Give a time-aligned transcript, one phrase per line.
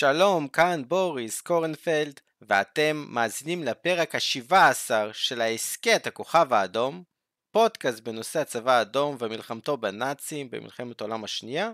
[0.00, 7.02] שלום, כאן בוריס קורנפלד, ואתם מאזינים לפרק ה-17 של ההסכת הכוכב האדום,
[7.50, 11.72] פודקאסט בנושא הצבא האדום ומלחמתו בנאצים במלחמת העולם השנייה,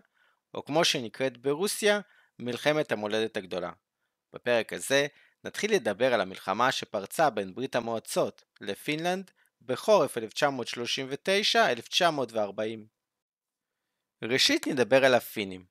[0.55, 2.01] או כמו שנקראת ברוסיה,
[2.39, 3.73] מלחמת המולדת הגדולה.
[4.33, 5.06] בפרק הזה
[5.45, 9.30] נתחיל לדבר על המלחמה שפרצה בין ברית המועצות לפינלנד
[9.62, 10.20] בחורף 1939-1940.
[14.23, 15.65] ראשית נדבר על הפינים.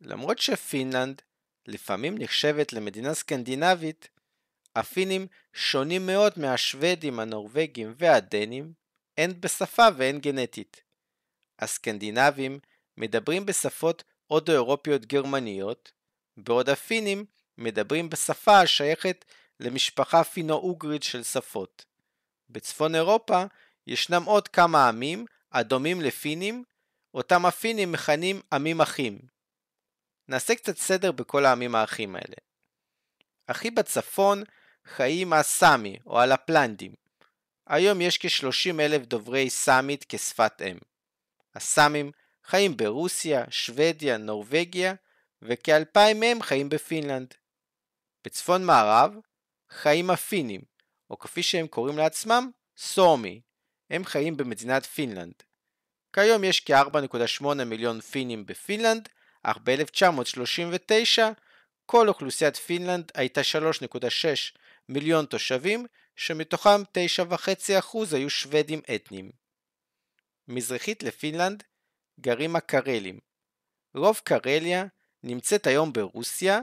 [0.00, 1.22] למרות שפינלנד
[1.70, 4.08] לפעמים נחשבת למדינה סקנדינבית,
[4.76, 8.72] הפינים שונים מאוד מהשוודים, הנורבגים והדנים,
[9.18, 10.82] הן בשפה והן גנטית.
[11.58, 12.58] הסקנדינבים
[12.96, 15.92] מדברים בשפות הודו-אירופיות גרמניות,
[16.36, 17.24] בעוד הפינים
[17.58, 19.24] מדברים בשפה השייכת
[19.60, 21.84] למשפחה פינו-אוגרית של שפות.
[22.50, 23.44] בצפון אירופה
[23.86, 26.64] ישנם עוד כמה עמים הדומים לפינים,
[27.14, 29.18] אותם הפינים מכנים עמים אחים.
[30.30, 32.36] נעשה קצת סדר בכל העמים האחים האלה.
[33.48, 34.42] הכי בצפון
[34.86, 36.94] חיים הסאמי או הלפלנדים.
[37.66, 40.78] היום יש כ-30 אלף דוברי סאמית כשפת אם.
[41.54, 42.10] הסאמים
[42.44, 44.94] חיים ברוסיה, שוודיה, נורבגיה,
[45.42, 47.34] וכ-2,000 מהם חיים בפינלנד.
[48.24, 49.14] בצפון מערב
[49.70, 50.60] חיים הפינים,
[51.10, 53.40] או כפי שהם קוראים לעצמם, סומי.
[53.90, 55.34] הם חיים במדינת פינלנד.
[56.12, 59.08] כיום יש כ-4.8 מיליון פינים בפינלנד,
[59.42, 61.22] אך ב-1939
[61.86, 64.06] כל אוכלוסיית פינלנד הייתה 3.6
[64.88, 65.86] מיליון תושבים,
[66.16, 69.30] שמתוכם 9.5% היו שוודים אתניים.
[70.48, 71.62] מזרחית לפינלנד
[72.20, 73.18] גרים הקרלים.
[73.94, 74.84] רוב קרליה
[75.22, 76.60] נמצאת היום ברוסיה,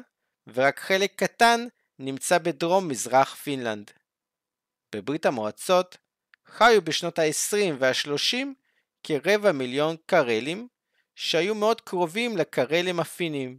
[0.48, 1.68] ורק חלק קטן
[2.00, 3.92] נמצא בדרום מזרח פינלנד.
[4.96, 5.98] בברית המועצות
[6.46, 8.48] חיו בשנות ה-20 וה-30
[9.04, 10.68] כרבע מיליון קרלים,
[11.20, 13.58] שהיו מאוד קרובים לקרלים הפינים.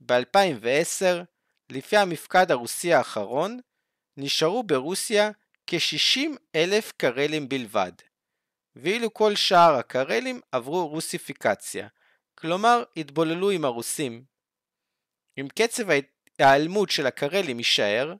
[0.00, 1.24] ב-2010,
[1.70, 3.60] לפי המפקד הרוסי האחרון,
[4.16, 5.30] נשארו ברוסיה
[5.66, 6.20] כ-60
[6.54, 7.92] אלף קרלים בלבד,
[8.76, 11.88] ואילו כל שאר הקרלים עברו רוסיפיקציה,
[12.34, 14.24] כלומר התבוללו עם הרוסים.
[15.40, 15.84] אם קצב
[16.38, 18.14] ההיעלמות של הקרלים יישאר,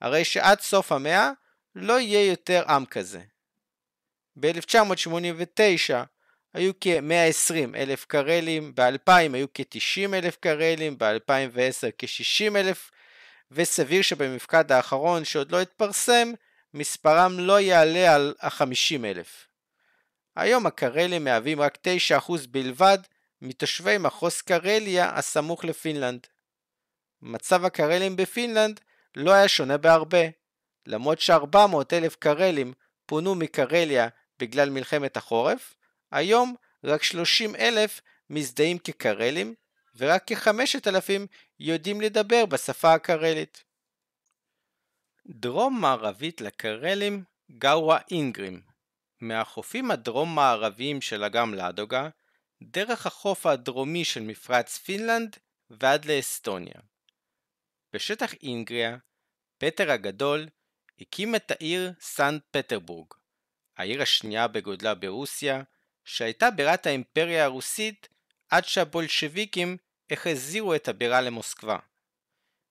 [0.00, 1.30] הרי שעד סוף המאה
[1.74, 3.22] לא יהיה יותר עם כזה.
[4.40, 6.13] ב-1989
[6.54, 12.90] היו כ-120 אלף קרלים, ב-2000 היו כ-90 אלף קרלים, ב-2010 כ-60 אלף,
[13.50, 16.32] וסביר שבמפקד האחרון שעוד לא התפרסם,
[16.74, 19.48] מספרם לא יעלה על ה-50 אלף.
[20.36, 21.78] היום הקרלים מהווים רק
[22.26, 22.98] 9% בלבד
[23.42, 26.26] מתושבי מחוז קרליה הסמוך לפינלנד.
[27.22, 28.80] מצב הקרלים בפינלנד
[29.16, 30.26] לא היה שונה בהרבה,
[30.86, 32.72] למרות ש-400 אלף קרלים
[33.06, 35.74] פונו מקרליה בגלל מלחמת החורף,
[36.14, 36.54] היום
[36.84, 39.54] רק 30 אלף מזדהים כקרלים,
[39.96, 41.26] ורק כ-5,000
[41.58, 43.64] יודעים לדבר בשפה הקרלית.
[45.26, 48.60] דרום-מערבית לקרלים גרו האינגרים.
[49.20, 52.08] מהחופים הדרום-מערביים של אגם לאדוגה,
[52.62, 55.36] דרך החוף הדרומי של מפרץ פינלנד
[55.70, 56.80] ועד לאסטוניה.
[57.92, 58.96] בשטח אינגריה,
[59.58, 60.48] פטר הגדול
[61.00, 63.06] הקים את העיר סנט פטרבורג,
[63.76, 65.62] העיר השנייה בגודלה ברוסיה,
[66.04, 68.08] שהייתה בירת האימפריה הרוסית
[68.50, 69.76] עד שהבולשביקים
[70.10, 71.78] החזירו את הבירה למוסקבה.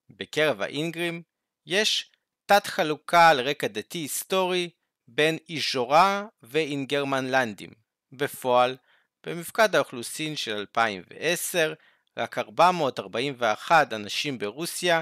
[0.09, 1.21] בקרב האינגרים
[1.65, 2.11] יש
[2.45, 4.69] תת חלוקה על רקע דתי היסטורי
[5.07, 7.69] בין איז'ורה ואינגרמנלנדים.
[8.11, 8.77] בפועל,
[9.25, 11.73] במפקד האוכלוסין של 2010,
[12.17, 15.01] רק 441 אנשים ברוסיה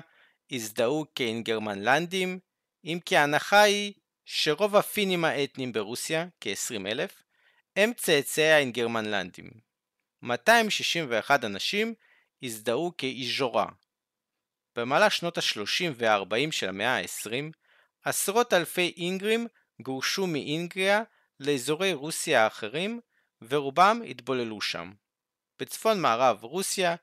[0.52, 2.40] הזדהו כאינגרמנלנדים,
[2.86, 3.94] אם כי ההנחה היא
[4.26, 7.24] שרוב הפינים האתניים ברוסיה, כ-20 אלף,
[7.76, 9.50] הם צאצאי האינגרמנלנדים.
[10.22, 11.94] 261 אנשים
[12.44, 13.66] הזדהו כאיז'ורה.
[14.76, 17.32] במהלך שנות ה-30 וה-40 של המאה ה-20,
[18.04, 19.48] עשרות אלפי אינגרים
[19.82, 21.02] גורשו מאינגריה
[21.40, 23.00] לאזורי רוסיה האחרים,
[23.42, 24.92] ורובם התבוללו שם.
[25.60, 26.96] בצפון מערב רוסיה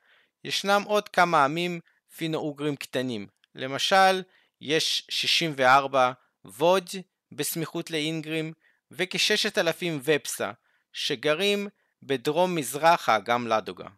[0.44, 1.81] ישנם עוד כמה עמים
[2.16, 4.22] פינו-אוגרים קטנים, למשל
[4.60, 6.12] יש 64
[6.44, 6.88] ווד
[7.32, 8.52] בסמיכות לאינגרים
[8.90, 10.52] וכ-6,000 ופסה
[10.93, 11.69] שגרים
[12.02, 13.88] בדרום מזרח האגם לדוגה.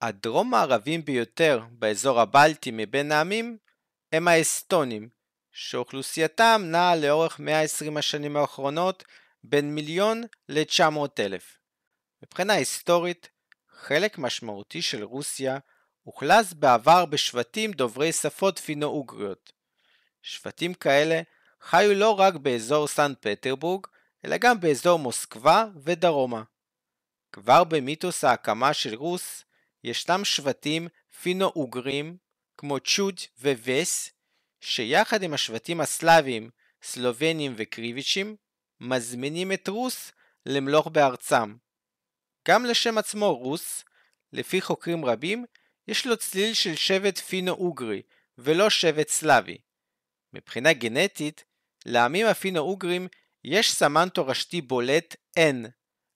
[0.00, 3.58] הדרום מערבים ביותר באזור הבלטי מבין העמים
[4.12, 5.08] הם האסטונים,
[5.52, 9.04] שאוכלוסייתם נעה לאורך 120 השנים האחרונות
[9.44, 11.58] בין מיליון ל-900 אלף.
[12.22, 13.28] מבחינה היסטורית,
[13.70, 15.58] חלק משמעותי של רוסיה
[16.06, 19.52] אוכלס בעבר בשבטים דוברי שפות פינו-אוגריות.
[20.22, 21.20] שבטים כאלה
[21.68, 23.86] חיו לא רק באזור סנט פטרבורג,
[24.24, 26.42] אלא גם באזור מוסקבה ודרומה.
[27.32, 29.44] כבר במיתוס ההקמה של רוס
[29.84, 30.88] ישנם שבטים
[31.22, 32.16] פינו-אוגרים
[32.56, 34.10] כמו צ'וד ווס,
[34.60, 36.50] שיחד עם השבטים הסלאביים,
[36.82, 38.36] סלובנים וקריביצ'ים,
[38.80, 40.12] מזמינים את רוס
[40.46, 41.56] למלוך בארצם.
[42.48, 43.84] גם לשם עצמו רוס,
[44.32, 45.44] לפי חוקרים רבים,
[45.88, 48.02] יש לו צליל של שבט פינו-אוגרי,
[48.38, 49.58] ולא שבט סלאבי.
[50.32, 51.44] מבחינה גנטית,
[51.86, 53.08] לעמים הפינו-אוגרים
[53.44, 55.68] יש סמן תורשתי בולט N,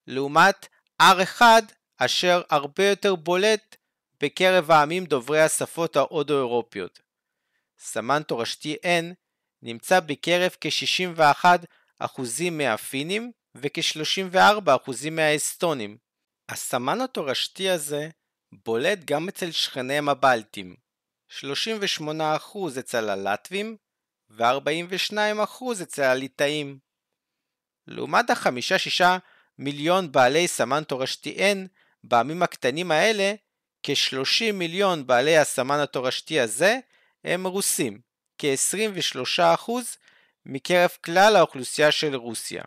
[0.07, 0.67] לעומת
[1.03, 1.43] R1
[1.99, 3.77] אשר הרבה יותר בולט
[4.23, 7.01] בקרב העמים דוברי השפות ההודו-אירופיות.
[7.79, 9.15] סמן תורשתי N
[9.63, 12.05] נמצא בקרב כ-61%
[12.51, 15.97] מהפינים וכ-34% מהאסטונים.
[16.49, 18.09] הסמן התורשתי הזה
[18.65, 20.77] בולט גם אצל שכניהם הבלטים,
[21.31, 22.03] 38%
[22.79, 23.77] אצל הלטבים
[24.31, 26.79] ו-42% אצל הליטאים.
[27.87, 29.19] לעומת החמישה-שישה
[29.59, 31.69] מיליון בעלי סמן תורשתי N,
[32.05, 33.35] בעמים הקטנים האלה,
[33.83, 36.79] כ-30 מיליון בעלי הסמן התורשתי הזה
[37.25, 38.01] הם רוסים,
[38.39, 39.71] כ-23%
[40.47, 42.63] מקרב כלל האוכלוסייה של רוסיה.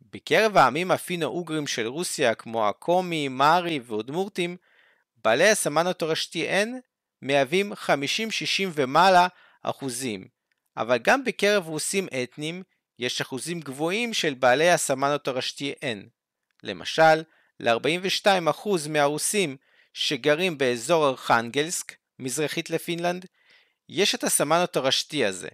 [0.00, 4.56] בקרב העמים הפינו-אוגרים של רוסיה, כמו הקומי, מארי ואודמורטים,
[5.24, 6.68] בעלי הסמן התורשתי N
[7.22, 7.76] מהווים 50-60
[8.74, 9.26] ומעלה
[9.62, 10.28] אחוזים,
[10.76, 12.62] אבל גם בקרב רוסים אתניים
[12.98, 16.08] יש אחוזים גבוהים של בעלי הסמן התורשתי N.
[16.62, 17.22] למשל,
[17.60, 19.56] ל-42% מהרוסים
[19.92, 23.26] שגרים באזור ארכנגלסק, מזרחית לפינלנד,
[23.88, 25.48] יש את הסמן התורשתי הזה,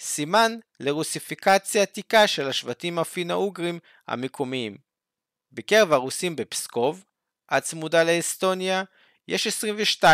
[0.00, 3.78] סימן לרוסיפיקציה עתיקה של השבטים הפינו-אוגרים
[4.08, 4.76] המקומיים.
[5.52, 7.04] בקרב הרוסים בפסקוב,
[7.48, 8.82] הצמודה לאסטוניה,
[9.28, 9.64] יש
[10.02, 10.04] 22%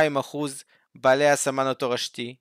[0.94, 2.36] בעלי הסמן התורשתי.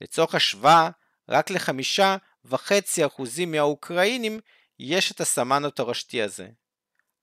[0.00, 0.90] לצורך השוואה,
[1.30, 4.40] רק לחמישה וחצי אחוזים מהאוקראינים
[4.78, 6.48] יש את הסמן התורשתי הזה.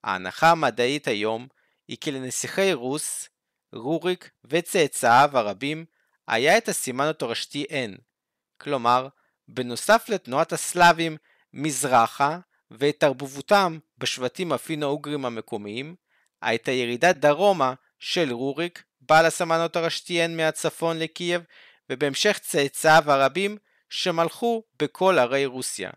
[0.03, 1.47] ההנחה המדעית היום
[1.87, 3.29] היא כי לנסיכי רוס,
[3.73, 5.85] רוריק וצאצאיו הרבים
[6.27, 8.01] היה את הסימן התורשתי N,
[8.61, 9.07] כלומר,
[9.47, 11.17] בנוסף לתנועת הסלאבים
[11.53, 12.39] מזרחה
[12.71, 15.95] ואת תרבובותם בשבטים הפינו-אוגרים המקומיים,
[16.41, 21.41] הייתה ירידה דרומה של רוריק, בעל הסמן התורשתי מהצפון לקייב,
[21.89, 23.57] ובהמשך צאצאיו הרבים
[23.89, 25.89] שמלכו בכל ערי רוסיה.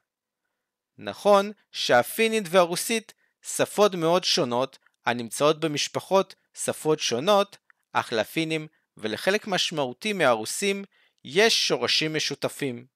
[0.98, 7.56] נכון שהפינית והרוסית שפות מאוד שונות הנמצאות במשפחות שפות שונות,
[7.92, 8.66] אך לפינים
[8.96, 10.84] ולחלק משמעותי מהרוסים
[11.24, 12.86] יש שורשים משותפים.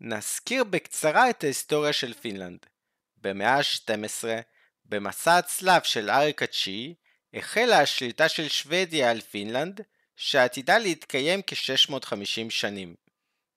[0.00, 2.66] נזכיר בקצרה את ההיסטוריה של פינלנד.
[3.16, 4.24] במאה ה-12,
[4.84, 6.94] במסע הצלב של אריק התשיעי,
[7.34, 9.80] החלה השליטה של שוודיה על פינלנד,
[10.22, 12.94] שעתידה להתקיים כ-650 שנים.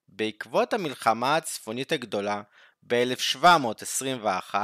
[0.07, 2.41] בעקבות המלחמה הצפונית הגדולה
[2.87, 4.55] ב-1721,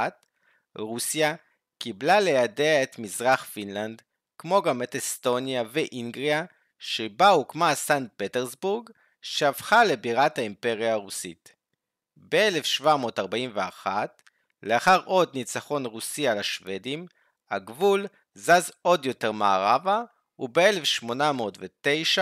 [0.76, 1.34] רוסיה
[1.78, 4.02] קיבלה לידיה את מזרח פינלנד,
[4.38, 6.44] כמו גם את אסטוניה ואינגריה,
[6.78, 8.90] שבה הוקמה סנט פטרסבורג,
[9.22, 11.52] שהפכה לבירת האימפריה הרוסית.
[12.28, 13.86] ב-1741,
[14.62, 17.06] לאחר עוד ניצחון רוסי על השוודים,
[17.50, 20.02] הגבול זז עוד יותר מערבה,
[20.40, 22.20] וב-1809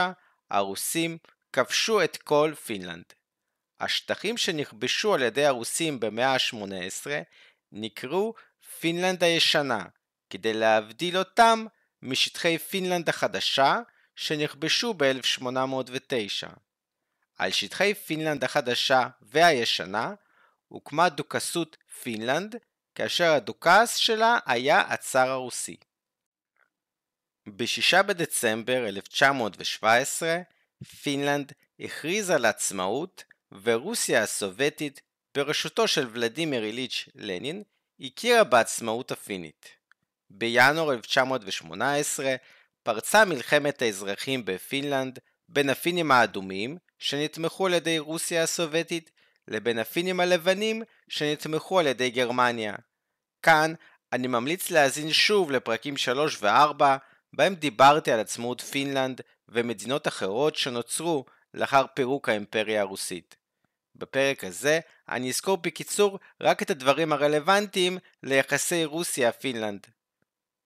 [0.51, 1.19] הרוסים
[1.53, 3.05] כבשו את כל פינלנד.
[3.81, 7.07] השטחים שנכבשו על ידי הרוסים במאה ה-18
[7.73, 8.35] נקראו
[8.81, 9.85] פינלנד הישנה,
[10.31, 11.67] כדי להבדיל אותם
[12.03, 13.79] משטחי פינלנד החדשה
[14.17, 16.49] שנכבשו ב-1809.
[17.37, 20.15] על שטחי פינלנד החדשה והישנה
[20.69, 22.57] הוקמה דוכסות פינלנד,
[22.95, 25.77] כאשר הדוכס שלה היה הצאר הרוסי.
[27.57, 30.39] ב-6 בדצמבר 1917
[31.03, 33.25] פינלנד הכריזה על עצמאות
[33.63, 35.01] ורוסיה הסובייטית
[35.35, 37.63] בראשותו של ולדימיר איליץ' לנין
[38.01, 39.69] הכירה בעצמאות הפינית.
[40.31, 42.35] בינואר 1918
[42.83, 49.11] פרצה מלחמת האזרחים בפינלנד בין הפינים האדומים שנתמכו על ידי רוסיה הסובייטית
[49.49, 52.75] לבין הפינים הלבנים שנתמכו על ידי גרמניה.
[53.43, 53.75] כאן
[54.13, 56.83] אני ממליץ להאזין שוב לפרקים 3 ו-4
[57.33, 63.37] בהם דיברתי על עצמאות פינלנד ומדינות אחרות שנוצרו לאחר פירוק האימפריה הרוסית.
[63.97, 69.87] בפרק הזה אני אזכור בקיצור רק את הדברים הרלוונטיים ליחסי רוסיה-פינלנד.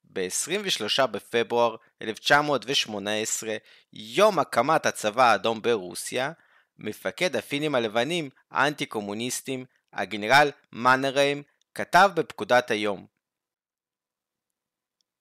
[0.05, 3.57] ב-23 בפברואר 1918,
[3.93, 6.33] יום הקמת הצבא האדום ברוסיה,
[6.79, 11.43] מפקד הפינים הלבנים האנטי-קומוניסטים, הגנרל מאנרהיים,
[11.75, 13.07] כתב בפקודת היום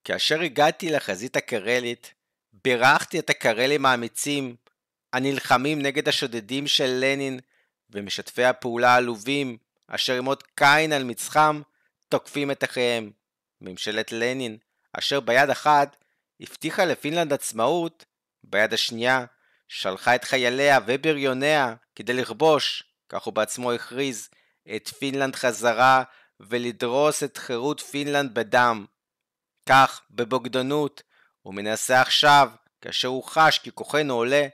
[0.04, 2.14] כאשר הגעתי לחזית הקרלית,
[2.54, 4.56] בירכתי את הקרלים האמיצים,
[5.14, 7.40] הנלחמים נגד השודדים של לנין
[7.90, 11.62] ומשתפי הפעולה העלובים, אשר עם עוד קין על מצחם,
[12.10, 13.12] תוקפים את אחיהם.
[13.62, 14.58] ממשלת לנין,
[14.94, 15.96] אשר ביד אחת
[16.42, 18.06] הבטיחה לפינלנד עצמאות,
[18.44, 19.26] ביד השנייה
[19.68, 24.30] שלחה את חייליה ובריוניה כדי לכבוש, כך הוא בעצמו הכריז,
[24.76, 26.04] את פינלנד חזרה
[26.40, 28.86] ולדרוס את חירות פינלנד בדם.
[29.66, 31.04] כך, בבוגדנות,
[31.42, 32.52] הוא מנסה עכשיו,
[32.82, 34.48] כאשר הוא חש כי כוחנו עולה,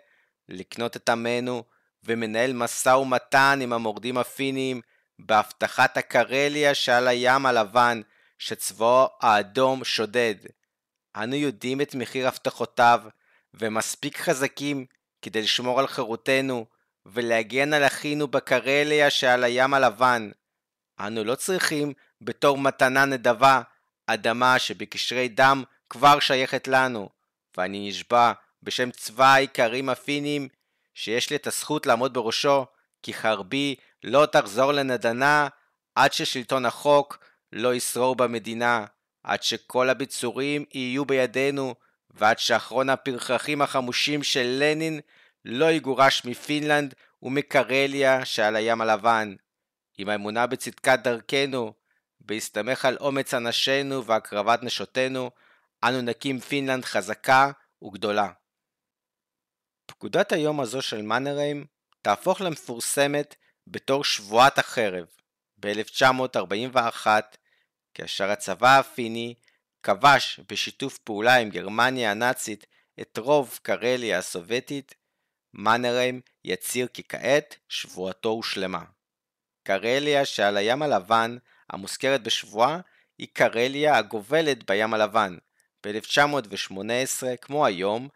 [0.50, 1.64] לקנות את עמנו
[2.04, 4.82] ומנהל משא ומתן עם המורדים הפינים
[5.20, 8.02] בהבטחת הקרליה שעל הים הלבן
[8.40, 10.36] שצבאו האדום שודד.
[11.16, 13.02] אנו יודעים את מחיר הבטחותיו
[13.54, 14.86] ומספיק חזקים
[15.22, 16.66] כדי לשמור על חירותנו
[17.06, 20.30] ולהגן על אחינו בקרליה שעל הים הלבן.
[21.00, 23.62] אנו לא צריכים, בתור מתנה נדבה,
[24.08, 27.10] אדמה שבקשרי דם כבר שייכת לנו,
[27.58, 28.32] ואני נשבע
[28.64, 30.48] בשם צבא האיכרים הפינים,
[30.94, 32.66] שיש לי את הזכות לעמוד בראשו,
[33.04, 35.48] כי חרבי לא תחזור לנדנה
[35.96, 37.20] עד ששלטון החוק
[37.54, 38.86] לא ישרור במדינה,
[39.24, 41.76] עד שכל הביצורים יהיו בידינו,
[42.12, 45.00] ועד שאחרון הפרחחים החמושים של לנין
[45.46, 49.36] לא יגורש מפינלנד ומקרליה שעל הים הלבן.
[49.98, 51.74] עם האמונה בצדקת דרכנו,
[52.20, 55.32] בהסתמך על אומץ אנשינו והקרבת נשותינו,
[55.84, 57.52] אנו נקים פינלנד חזקה
[57.84, 58.32] וגדולה.
[59.86, 61.66] פקודת היום הזו של מאנרהיים
[62.02, 63.36] תהפוך למפורסמת
[63.68, 65.06] בתור שבועת החרב
[65.58, 67.08] ב-1941,
[67.94, 69.34] כאשר הצבא הפיני
[69.84, 72.66] כבש בשיתוף פעולה עם גרמניה הנאצית
[73.02, 74.96] את רוב קרליה הסובייטית,
[75.54, 78.84] מאנרהיים יצהיר כי כעת שבועתו הושלמה.
[79.64, 81.38] קרליה שעל הים הלבן,
[81.70, 82.80] המוזכרת בשבועה,
[83.18, 85.38] היא קרליה הגובלת בים הלבן.
[85.84, 88.10] ב-1918, כמו היום,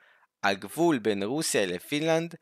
[0.44, 2.36] הגבול בין רוסיה לפינלנד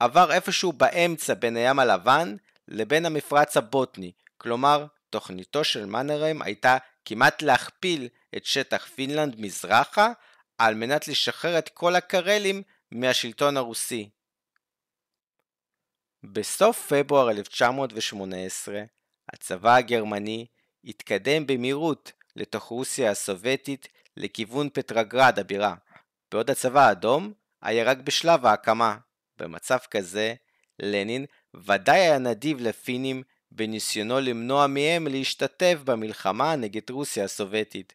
[0.00, 2.36] עבר איפשהו באמצע בין הים הלבן
[2.68, 10.12] לבין המפרץ הבוטני, כלומר, תוכניתו של מאנרהיים הייתה כמעט להכפיל את שטח פינלנד מזרחה,
[10.58, 14.10] על מנת לשחרר את כל הקרלים מהשלטון הרוסי.
[16.24, 18.82] בסוף פברואר 1918,
[19.32, 20.46] הצבא הגרמני
[20.84, 25.74] התקדם במהירות לתוך רוסיה הסובייטית לכיוון פטרגרד הבירה,
[26.32, 28.96] בעוד הצבא האדום היה רק בשלב ההקמה.
[29.38, 30.34] במצב כזה,
[30.78, 37.92] לנין ודאי היה נדיב לפינים בניסיונו למנוע מהם להשתתף במלחמה נגד רוסיה הסובייטית.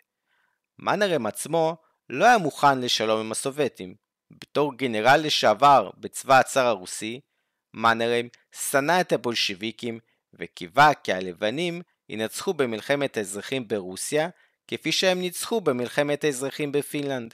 [0.80, 1.78] מאנרם עצמו
[2.10, 3.96] לא היה מוכן לשלום עם הסובייטים.
[4.32, 7.20] בתור גנרל לשעבר בצבא הצאר הרוסי,
[7.74, 10.00] מאנרם שנא את הבולשיביקים
[10.34, 14.30] וקיווה כי הלבנים ינצחו במלחמת האזרחים ברוסיה
[14.68, 17.34] כפי שהם ניצחו במלחמת האזרחים בפינלנד.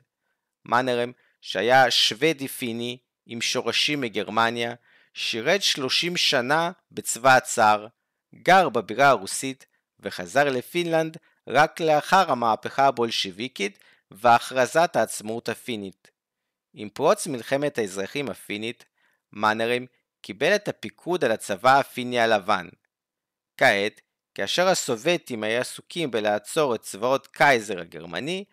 [0.66, 1.12] מאנרם,
[1.42, 4.74] שהיה שוודי פיני עם שורשים מגרמניה,
[5.13, 7.88] שירת 30 שנה בצבא הצאר,
[8.36, 9.66] גר בבירה הרוסית
[10.00, 13.80] וחזר לפינלנד רק לאחר המהפכה הבולשיביקית
[14.12, 16.12] והכרזת העצמאות הפינית.
[16.74, 18.86] עם פרוץ מלחמת האזרחים הפינית,
[19.34, 19.86] מאנרים
[20.22, 22.68] קיבל את הפיקוד על הצבא הפיני הלבן.
[23.58, 24.02] כעת,
[24.36, 28.44] כאשר הסובייטים היו עסוקים בלעצור את צבאות קייזר הגרמני,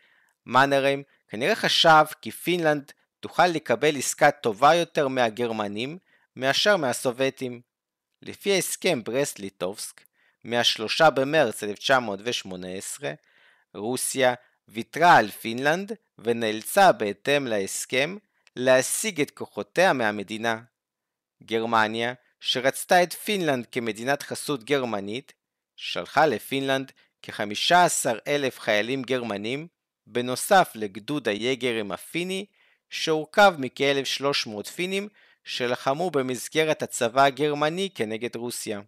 [0.46, 5.98] מנרהיים כנראה חשב כי פינלנד תוכל לקבל עסקה טובה יותר מהגרמנים
[6.36, 7.60] מאשר מהסובייטים.
[8.22, 10.00] לפי הסכם ברסט-ליטובסק,
[10.44, 13.12] מה-3 במרץ 1918,
[13.74, 14.34] רוסיה
[14.68, 18.16] ויתרה על פינלנד ונאלצה בהתאם להסכם
[18.56, 20.60] להסיג את כוחותיה מהמדינה.
[21.42, 22.14] גרמניה,
[22.46, 25.32] שרצתה את פינלנד כמדינת חסות גרמנית,
[25.76, 29.66] שלחה לפינלנד כ-15 אלף חיילים גרמנים,
[30.06, 32.46] בנוסף לגדוד היגרים הפיני,
[32.90, 35.08] שהורכב מכ-1,300 פינים
[35.44, 38.80] שלחמו במסגרת הצבא הגרמני כנגד רוסיה.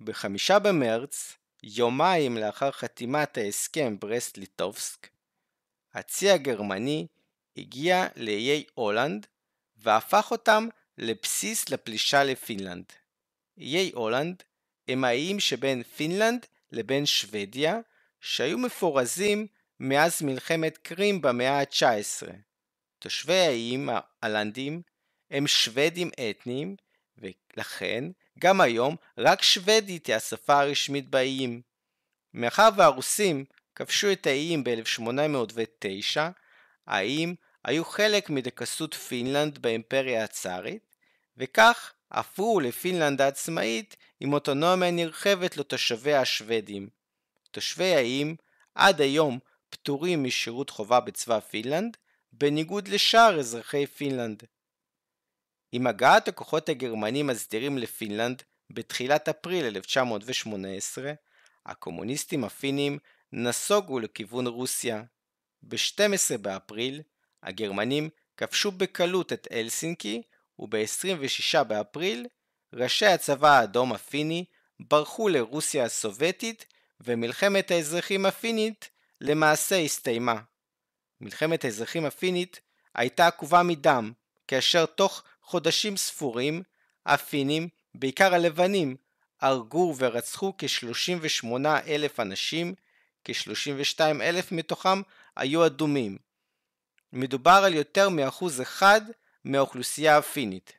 [0.00, 5.08] ב-5 במרץ, יומיים לאחר חתימת ההסכם ברסט-ליטובסק,
[5.94, 7.06] הצי הגרמני
[7.56, 9.26] הגיע לאיי הולנד
[9.76, 10.68] והפך אותם
[11.00, 12.84] לבסיס לפלישה לפינלנד.
[13.58, 14.42] איי הולנד
[14.88, 17.78] הם האיים שבין פינלנד לבין שוודיה,
[18.20, 19.46] שהיו מפורזים
[19.80, 22.28] מאז מלחמת קרים במאה ה-19.
[22.98, 24.82] תושבי האיים ההלנדים
[25.30, 26.76] הם שוודים אתניים,
[27.18, 28.04] ולכן
[28.38, 31.62] גם היום רק שוודית היא השפה הרשמית באיים.
[32.34, 36.20] מאחר והרוסים כבשו את האיים ב-1809,
[36.86, 40.89] האיים היו חלק מדוכסות פינלנד באימפריה הצארית,
[41.40, 46.88] וכך הפכו לפינלנד העצמאית עם אוטונומיה נרחבת לתושביה השוודים.
[47.50, 48.36] תושבי האיים
[48.74, 49.38] עד היום
[49.70, 51.96] פטורים משירות חובה בצבא פינלנד,
[52.32, 54.42] בניגוד לשאר אזרחי פינלנד.
[55.72, 61.12] עם הגעת הכוחות הגרמנים הסדירים לפינלנד בתחילת אפריל 1918,
[61.66, 62.98] הקומוניסטים הפינים
[63.32, 65.02] נסוגו לכיוון רוסיה.
[65.62, 67.02] ב-12 באפריל,
[67.42, 70.22] הגרמנים כבשו בקלות את אלסינקי,
[70.60, 72.26] וב-26 באפריל,
[72.72, 74.44] ראשי הצבא האדום הפיני
[74.80, 76.66] ברחו לרוסיה הסובייטית,
[77.00, 78.90] ומלחמת האזרחים הפינית
[79.20, 80.40] למעשה הסתיימה.
[81.20, 82.60] מלחמת האזרחים הפינית
[82.94, 84.12] הייתה עקובה מדם,
[84.48, 86.62] כאשר תוך חודשים ספורים,
[87.06, 88.96] הפינים, בעיקר הלבנים,
[89.40, 91.46] הרגו ורצחו כ-38
[91.86, 92.74] אלף אנשים,
[93.24, 95.02] כ-32 אלף מתוכם
[95.36, 96.18] היו אדומים.
[97.12, 99.00] מדובר על יותר מאחוז אחד
[99.44, 100.72] מהאוכלוסייה הפינית.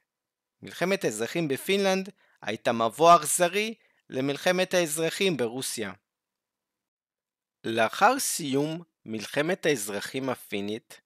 [0.62, 2.10] מלחמת האזרחים בפינלנד
[2.42, 3.74] הייתה מבוא אכזרי
[4.10, 5.94] למלחמת האזרחים ברוסיה.
[7.64, 11.02] לאחר סיום מלחמת האזרחים הפינית,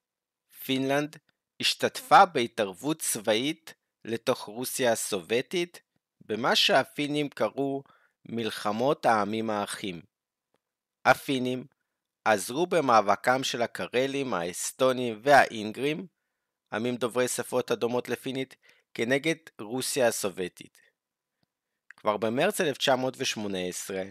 [0.64, 1.16] פינלנד
[1.60, 3.74] השתתפה בהתערבות צבאית
[4.06, 5.82] לתוך רוסיה הסובייטית
[6.22, 7.84] במה שהפינים קראו
[8.26, 10.02] מלחמות העמים האחים.
[11.06, 11.66] הפינים
[12.26, 16.08] עזרו במאבקם של הקרלים, האסטונים והאינגרים,
[16.76, 18.56] עמים דוברי שפות הדומות לפינית,
[18.94, 20.78] כנגד רוסיה הסובייטית.
[21.98, 24.04] כבר במרץ 1918,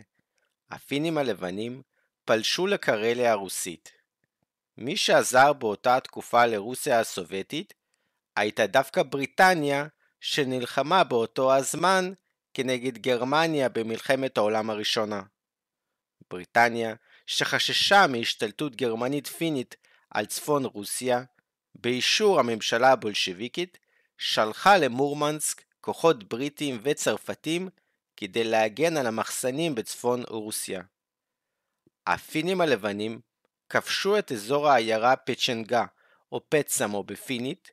[0.71, 1.83] הפינים הלבנים
[2.25, 3.92] פלשו לקרליה הרוסית.
[4.76, 7.75] מי שעזר באותה תקופה לרוסיה הסובייטית
[8.37, 9.87] הייתה דווקא בריטניה
[10.21, 12.12] שנלחמה באותו הזמן
[12.54, 15.23] כנגד גרמניה במלחמת העולם הראשונה.
[16.30, 16.94] בריטניה,
[17.26, 19.76] שחששה מהשתלטות גרמנית פינית
[20.11, 21.23] על צפון רוסיה,
[21.75, 23.78] באישור הממשלה הבולשביקית,
[24.19, 27.69] שלחה למורמנסק כוחות בריטים וצרפתים
[28.16, 30.83] כדי להגן על המחסנים בצפון רוסיה.
[32.07, 33.21] הפינים הלבנים
[33.69, 35.85] כבשו את אזור העיירה פצ'נגה
[36.33, 37.71] או פצמו בפינית,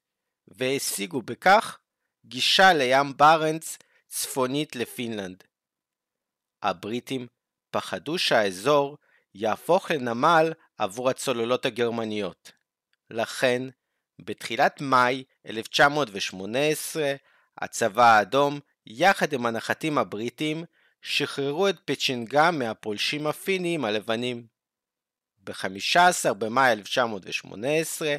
[0.47, 1.79] והשיגו בכך
[2.25, 3.77] גישה לים ברנץ
[4.07, 5.43] צפונית לפינלנד.
[6.63, 7.27] הבריטים
[7.71, 8.97] פחדו שהאזור
[9.33, 12.51] יהפוך לנמל עבור הצוללות הגרמניות.
[13.09, 13.61] לכן,
[14.19, 17.15] בתחילת מאי 1918,
[17.57, 20.63] הצבא האדום, יחד עם הנחתים הבריטים,
[21.01, 24.47] שחררו את פצ'ינגה מהפולשים הפינים הלבנים.
[25.43, 28.15] ב-15 במאי 1918,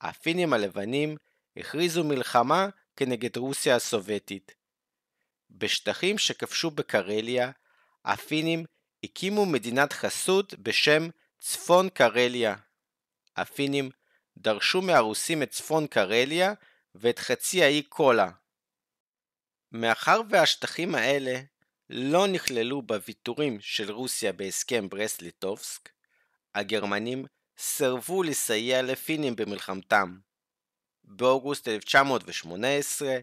[0.00, 1.16] הפינים הלבנים
[1.56, 4.54] הכריזו מלחמה כנגד רוסיה הסובייטית.
[5.50, 7.50] בשטחים שכבשו בקרליה,
[8.04, 8.64] הפינים
[9.04, 12.54] הקימו מדינת חסות בשם צפון קרליה.
[13.36, 13.90] הפינים
[14.36, 16.52] דרשו מהרוסים את צפון קרליה
[16.94, 18.30] ואת חצי האי קולה.
[19.72, 21.40] מאחר והשטחים האלה
[21.90, 25.88] לא נכללו בוויתורים של רוסיה בהסכם ברסט-ליטובסק,
[26.54, 27.24] הגרמנים
[27.58, 30.18] סירבו לסייע לפינים במלחמתם.
[31.04, 33.18] באוגוסט 1918,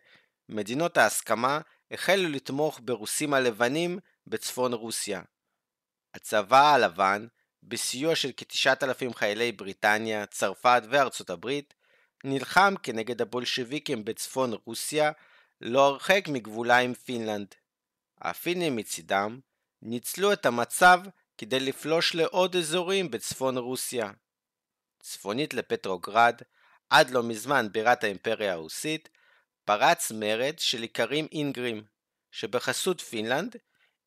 [0.49, 1.59] מדינות ההסכמה
[1.91, 5.21] החלו לתמוך ברוסים הלבנים בצפון רוסיה.
[6.13, 7.27] הצבא הלבן,
[7.67, 11.73] בסיוע של כ-9,000 חיילי בריטניה, צרפת וארצות הברית,
[12.23, 15.11] נלחם כנגד הבולשביקים בצפון רוסיה,
[15.61, 17.55] לא הרחק מגבולה עם פינלנד.
[18.21, 19.39] הפינים מצידם
[19.81, 20.99] ניצלו את המצב
[21.37, 24.11] כדי לפלוש לעוד אזורים בצפון רוסיה.
[24.99, 26.41] צפונית לפטרוגרד,
[26.89, 29.09] עד לא מזמן בירת האימפריה הרוסית,
[29.65, 31.83] פרץ מרד של איכרים אינגרים,
[32.31, 33.55] שבחסות פינלנד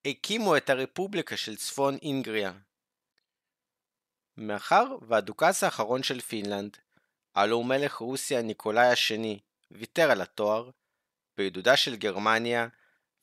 [0.05, 2.53] הקימו את הרפובליקה של צפון אינגריה.
[4.39, 6.77] מאחר והדוכס האחרון של פינלנד,
[7.35, 9.39] הלוא מלך רוסיה ניקולאי השני,
[9.71, 10.71] ויתר על התואר,
[11.37, 12.69] בעידודה של גרמניה,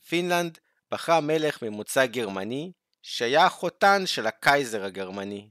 [0.07, 0.57] פינלנד
[0.91, 2.71] בחרה מלך ממוצא גרמני,
[3.01, 5.49] שהיה החותן של הקייזר הגרמני.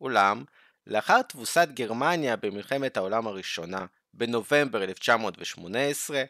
[0.00, 0.44] אולם,
[0.86, 6.22] לאחר תבוסת גרמניה במלחמת העולם הראשונה בנובמבר 1918,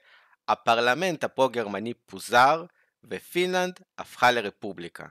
[0.48, 2.64] הפרלמנט הפרו-גרמני פוזר,
[3.04, 5.06] ופינלנד הפכה לרפובליקה.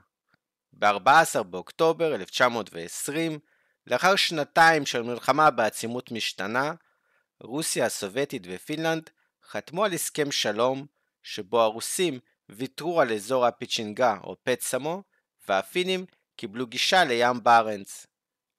[0.72, 3.38] ב-14 באוקטובר 1920,
[3.86, 6.72] לאחר שנתיים של מלחמה בעצימות משתנה,
[7.40, 9.10] רוסיה הסובייטית ופינלנד
[9.50, 10.86] חתמו על הסכם שלום,
[11.22, 12.18] שבו הרוסים
[12.48, 15.02] ויתרו על אזור הפיצ'ינגה או פצמו,
[15.48, 18.06] והפינים קיבלו גישה לים בארנץ.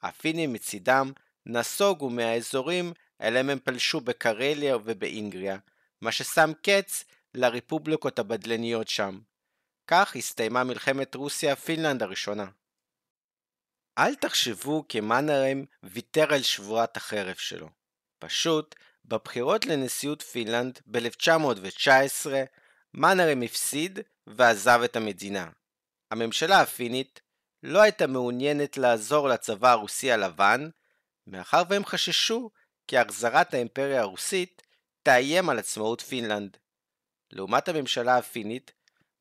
[0.01, 1.11] הפינים מצידם
[1.45, 5.57] נסוגו מהאזורים אליהם הם פלשו בקרליה ובאינגריה,
[6.01, 9.19] מה ששם קץ לרפובליקות הבדלניות שם.
[9.87, 12.45] כך הסתיימה מלחמת רוסיה-פינלנד הראשונה.
[13.97, 17.69] אל תחשבו כי מנהרם ויתר על שבועת החרב שלו.
[18.19, 18.75] פשוט,
[19.05, 22.27] בבחירות לנשיאות פינלנד ב-1919,
[22.93, 25.49] מנהרם הפסיד ועזב את המדינה.
[26.11, 27.21] הממשלה הפינית
[27.63, 30.69] לא הייתה מעוניינת לעזור לצבא הרוסי הלבן,
[31.27, 32.51] מאחר והם חששו
[32.87, 34.61] כי החזרת האימפריה הרוסית
[35.03, 36.57] תאיים על עצמאות פינלנד.
[37.31, 38.71] לעומת הממשלה הפינית,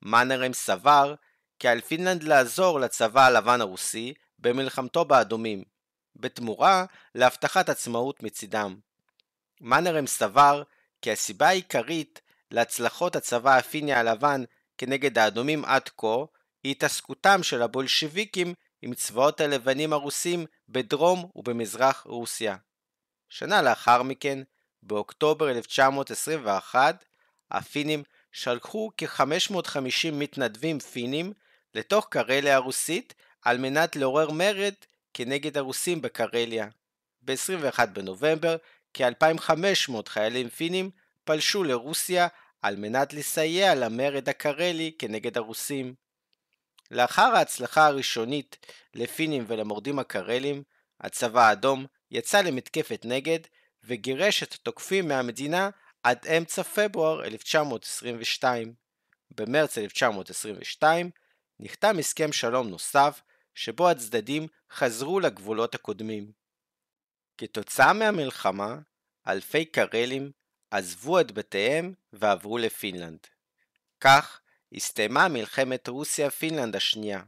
[0.01, 1.15] מאנרהיים סבר
[1.59, 5.63] כי על פינלנד לעזור לצבא הלבן הרוסי במלחמתו באדומים.
[6.15, 8.75] בתמורה להבטחת עצמאות מצידם.
[9.61, 10.63] מאנרהיים סבר
[11.01, 14.43] כי הסיבה העיקרית להצלחות הצבא הפיני הלבן
[14.77, 16.17] כנגד האדומים עד כה
[16.63, 22.55] היא התעסקותם של הבולשביקים עם צבאות הלבנים הרוסים בדרום ובמזרח רוסיה.
[23.29, 24.39] שנה לאחר מכן,
[24.83, 27.05] באוקטובר 1921,
[27.51, 31.33] הפינים שלחו כ-550 מתנדבים פינים
[31.75, 33.13] לתוך קרליה הרוסית
[33.45, 34.73] על מנת לעורר מרד
[35.13, 36.67] כנגד הרוסים בקרליה.
[37.21, 38.55] ב-21 בנובמבר,
[38.93, 40.89] כ-2500 חיילים פינים
[41.23, 42.27] פלשו לרוסיה
[42.61, 45.93] על מנת לסייע למרד הקרלי כנגד הרוסים.
[46.91, 50.63] לאחר ההצלחה הראשונית לפינים ולמורדים הקרלים,
[51.01, 53.39] הצבא האדום יצא למתקפת נגד
[53.83, 55.69] וגירש את התוקפים מהמדינה
[56.03, 58.73] עד אמצע פברואר 1922.
[59.37, 61.09] במרץ 1922
[61.59, 63.21] נחתם הסכם שלום נוסף,
[63.55, 66.31] שבו הצדדים חזרו לגבולות הקודמים.
[67.37, 68.77] כתוצאה מהמלחמה,
[69.27, 70.31] אלפי קרלים
[70.71, 73.19] עזבו את בתיהם ועברו לפינלנד.
[73.99, 74.41] כך
[74.73, 77.21] הסתיימה מלחמת רוסיה-פינלנד השנייה.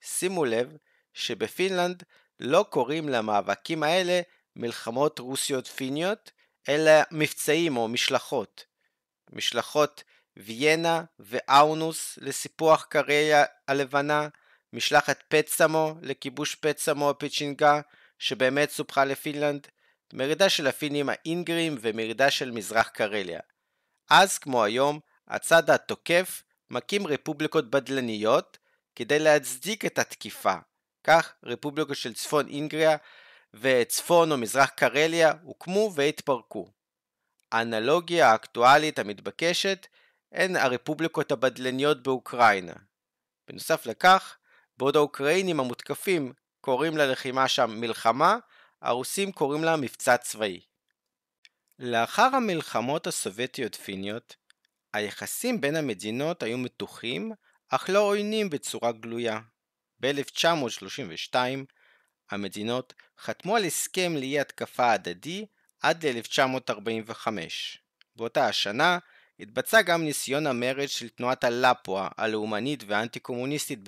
[0.00, 0.76] שימו לב
[1.12, 2.02] שבפינלנד
[2.40, 4.20] לא קוראים למאבקים האלה
[4.56, 6.30] מלחמות רוסיות-פיניות,
[6.68, 8.64] אלא מבצעים או משלחות.
[9.32, 10.04] משלחות
[10.36, 14.28] ויאנה ואונוס לסיפוח קריה הלבנה,
[14.76, 17.80] משלחת פצמו לכיבוש פצמו הפיצ'ינגה
[18.18, 19.66] שבאמת סופחה לפינלנד,
[20.12, 23.40] מרידה של הפינים האינגרים ומרידה של מזרח קרליה.
[24.10, 28.58] אז כמו היום, הצד התוקף מקים רפובליקות בדלניות
[28.94, 30.54] כדי להצדיק את התקיפה.
[31.04, 32.96] כך רפובליקות של צפון אינגריה
[33.54, 36.70] וצפון או מזרח קרליה הוקמו והתפרקו.
[37.52, 39.86] האנלוגיה האקטואלית המתבקשת
[40.32, 42.72] הן הרפובליקות הבדלניות באוקראינה.
[43.48, 44.36] בנוסף לכך,
[44.78, 48.36] בעוד האוקראינים המותקפים קוראים ללחימה שם מלחמה,
[48.82, 50.60] הרוסים קוראים לה מבצע צבאי.
[51.78, 54.36] לאחר המלחמות הסובייטיות-פיניות,
[54.92, 57.32] היחסים בין המדינות היו מתוחים,
[57.68, 59.40] אך לא עוינים בצורה גלויה.
[60.00, 61.34] ב-1932
[62.30, 65.46] המדינות חתמו על הסכם לאי התקפה הדדי
[65.80, 67.28] עד ל-1945.
[68.16, 68.98] באותה השנה
[69.40, 73.84] התבצע גם ניסיון המרד של תנועת הלפואה הלאומנית והאנטי קומוניסטית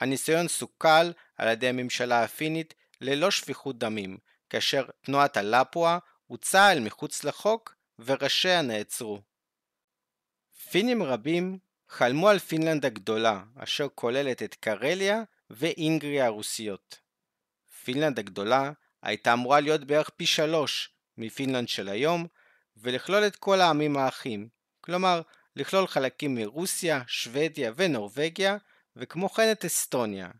[0.00, 4.18] הניסיון סוכל על ידי הממשלה הפינית ללא שפיכות דמים,
[4.50, 9.20] כאשר תנועת הלפואה הוצאה אל מחוץ לחוק וראשיה נעצרו.
[10.70, 11.58] פינים רבים
[11.88, 17.00] חלמו על פינלנד הגדולה, אשר כוללת את קרליה ואינגריה הרוסיות.
[17.84, 22.26] פינלנד הגדולה הייתה אמורה להיות בערך פי שלוש מפינלנד של היום,
[22.76, 24.48] ולכלול את כל העמים האחים,
[24.80, 25.22] כלומר
[25.56, 28.56] לכלול חלקים מרוסיה, שוודיה ונורבגיה,
[28.98, 30.30] וכמו כן את אסטוניה.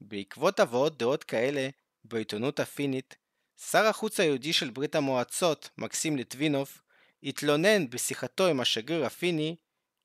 [0.00, 1.68] בעקבות הבאות דעות כאלה
[2.04, 3.16] בעיתונות הפינית,
[3.56, 6.82] שר החוץ היהודי של ברית המועצות, מקסים ליטבינוב,
[7.22, 9.56] התלונן בשיחתו עם השגריר הפיני,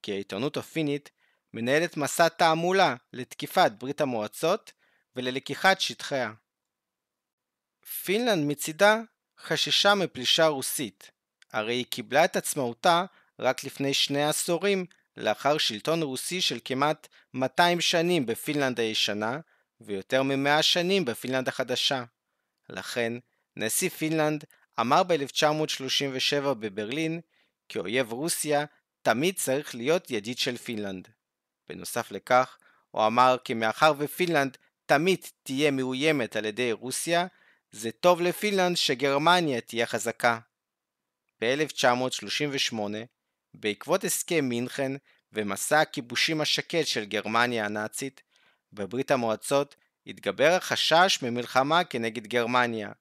[0.01, 1.11] כי העיתונות הפינית
[1.53, 4.71] מנהלת מסע תעמולה לתקיפת ברית המועצות
[5.15, 6.33] וללקיחת שטחיה.
[8.03, 9.01] פינלנד מצידה
[9.39, 11.11] חששה מפלישה רוסית,
[11.51, 13.05] הרי היא קיבלה את עצמאותה
[13.39, 14.85] רק לפני שני עשורים
[15.17, 19.39] לאחר שלטון רוסי של כמעט 200 שנים בפינלנד הישנה
[19.82, 22.04] ויותר מ-100 שנים בפינלנד החדשה.
[22.69, 23.13] לכן,
[23.56, 24.43] נשיא פינלנד
[24.80, 27.21] אמר ב-1937 בברלין
[27.69, 28.65] כי אויב רוסיה
[29.01, 31.08] תמיד צריך להיות ידיד של פינלנד.
[31.69, 32.58] בנוסף לכך,
[32.91, 37.28] הוא אמר כי מאחר ופינלנד תמיד תהיה מאוימת על ידי רוסיה,
[37.71, 40.39] זה טוב לפינלנד שגרמניה תהיה חזקה.
[41.41, 42.80] ב-1938,
[43.59, 44.91] בעקבות הסכם מינכן
[45.33, 48.21] ומסע הכיבושים השקט של גרמניה הנאצית,
[48.73, 49.75] בברית המועצות
[50.07, 52.91] התגבר החשש ממלחמה כנגד גרמניה.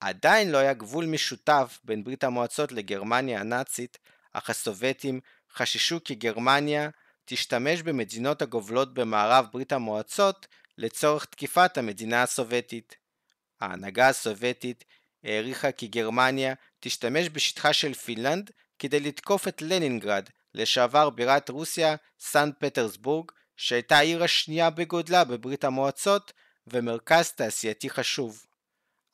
[0.00, 3.98] עדיין לא היה גבול משותף בין ברית המועצות לגרמניה הנאצית,
[4.32, 5.20] אך הסובייטים
[5.54, 6.90] חששו כי גרמניה
[7.24, 10.46] תשתמש במדינות הגובלות במערב ברית המועצות
[10.78, 12.96] לצורך תקיפת המדינה הסובייטית.
[13.60, 14.84] ההנהגה הסובייטית
[15.24, 22.50] העריכה כי גרמניה תשתמש בשטחה של פינלנד כדי לתקוף את לנינגרד, לשעבר בירת רוסיה, סן
[22.58, 26.32] פטרסבורג, שהייתה העיר השנייה בגודלה בברית המועצות
[26.66, 28.46] ומרכז תעשייתי חשוב.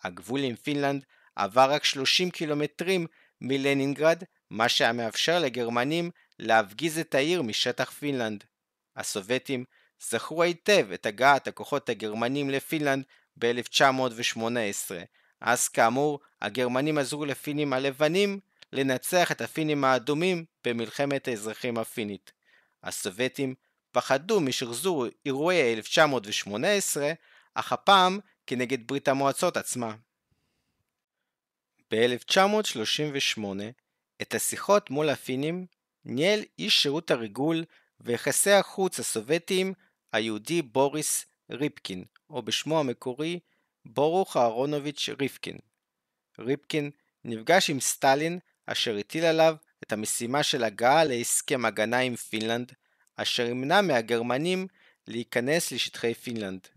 [0.02, 1.04] הגבול עם פינלנד
[1.36, 3.06] עבר רק 30 קילומטרים
[3.40, 8.44] מלנינגרד, מה שהיה מאפשר לגרמנים להפגיז את העיר משטח פינלנד.
[8.96, 9.64] הסובייטים
[10.00, 13.04] זכרו היטב את הגעת הכוחות הגרמנים לפינלנד
[13.38, 14.90] ב-1918,
[15.40, 18.40] אז כאמור הגרמנים עזרו לפינים הלבנים
[18.72, 22.32] לנצח את הפינים האדומים במלחמת האזרחים הפינית.
[22.82, 23.54] הסובייטים
[23.92, 27.12] פחדו משחזור אירועי 1918,
[27.54, 29.94] אך הפעם כנגד ברית המועצות עצמה.
[31.90, 33.44] ב-1938
[34.22, 35.66] את השיחות מול הפינים
[36.04, 37.64] ניהל איש שירות הריגול
[38.00, 39.72] ויחסי החוץ הסובייטיים
[40.12, 43.40] היהודי בוריס ריבקין, או בשמו המקורי
[43.84, 45.58] בורוך אהרונוביץ' ריבקין.
[46.38, 46.90] ריבקין
[47.24, 52.72] נפגש עם סטלין אשר הטיל עליו את המשימה של הגעה להסכם הגנה עם פינלנד,
[53.16, 54.66] אשר ימנע מהגרמנים
[55.08, 56.68] להיכנס לשטחי פינלנד.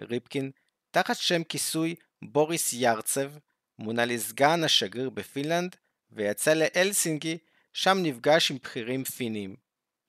[0.00, 0.50] ריבקין,
[0.90, 3.30] תחת שם כיסוי בוריס ירצב,
[3.78, 5.76] מונה לסגן השגריר בפינלנד
[6.12, 7.38] ויצא להלסינקי,
[7.72, 9.56] שם נפגש עם בכירים פינים.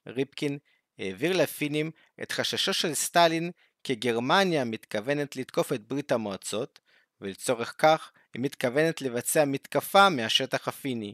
[0.07, 0.57] ריבקין
[0.99, 1.91] העביר לפינים
[2.23, 3.51] את חששו של סטלין
[3.83, 6.79] כי גרמניה מתכוונת לתקוף את ברית המועצות,
[7.21, 11.13] ולצורך כך היא מתכוונת לבצע מתקפה מהשטח הפיני.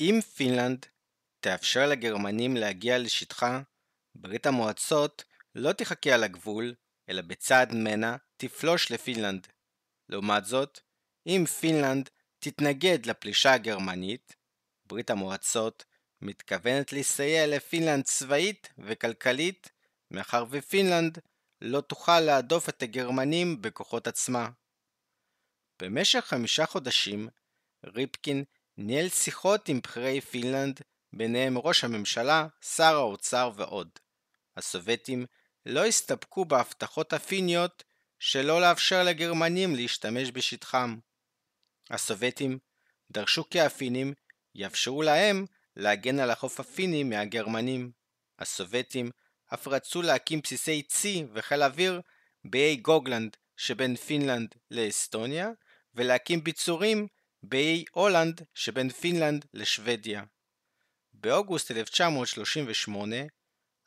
[0.00, 0.86] אם פינלנד
[1.40, 3.60] תאפשר לגרמנים להגיע לשטחה,
[4.14, 6.74] ברית המועצות לא תחכה על הגבול,
[7.08, 9.46] אלא כצעד מנע תפלוש לפינלנד.
[10.08, 10.80] לעומת זאת,
[11.26, 14.36] אם פינלנד תתנגד לפלישה הגרמנית,
[14.86, 15.84] ברית המועצות
[16.20, 19.70] מתכוונת לסייע לפינלנד צבאית וכלכלית,
[20.10, 21.18] מאחר ופינלנד
[21.60, 24.50] לא תוכל להדוף את הגרמנים בכוחות עצמה.
[25.82, 27.28] במשך חמישה חודשים,
[27.84, 28.44] ריבקין
[28.76, 30.80] ניהל שיחות עם בכירי פינלנד,
[31.12, 33.88] ביניהם ראש הממשלה, שר האוצר ועוד.
[34.56, 35.26] הסובייטים
[35.66, 37.84] לא הסתפקו בהבטחות הפיניות
[38.18, 40.98] שלא לאפשר לגרמנים להשתמש בשטחם.
[41.90, 42.58] הסובייטים
[43.10, 44.14] דרשו כי הפינים
[44.54, 47.90] יאפשרו להם להגן על החוף הפיני מהגרמנים.
[48.38, 49.10] הסובייטים
[49.54, 52.00] אף רצו להקים בסיסי צי וחיל אוויר
[52.44, 55.50] באי גוגלנד שבין פינלנד לאסטוניה,
[55.98, 57.06] ולהקים ביצורים
[57.42, 60.22] באי אולנד שבין פינלנד לשוודיה.
[61.12, 63.16] באוגוסט 1938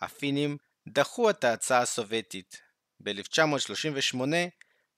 [0.01, 2.61] הפינים דחו את ההצעה הסובייטית.
[3.03, 4.19] ב-1938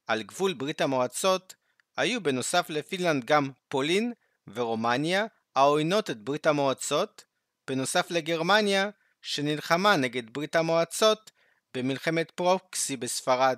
[0.08, 1.56] על גבול ברית המועצות
[1.98, 4.14] היו בנוסף לפינלנד גם פולין
[4.48, 7.24] ורומניה העוינות את ברית המועצות,
[7.68, 8.90] בנוסף לגרמניה
[9.22, 11.32] שנלחמה נגד ברית המועצות
[11.74, 13.58] במלחמת פרוקסי בספרד.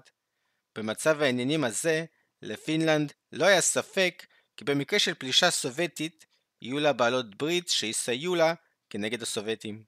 [0.75, 2.05] במצב העניינים הזה,
[2.45, 4.25] לפינלנד לא היה ספק
[4.58, 6.25] כי במקרה של פלישה סובייטית
[6.62, 8.53] יהיו לה בעלות ברית שיסייעו לה
[8.89, 9.84] כנגד הסובייטים.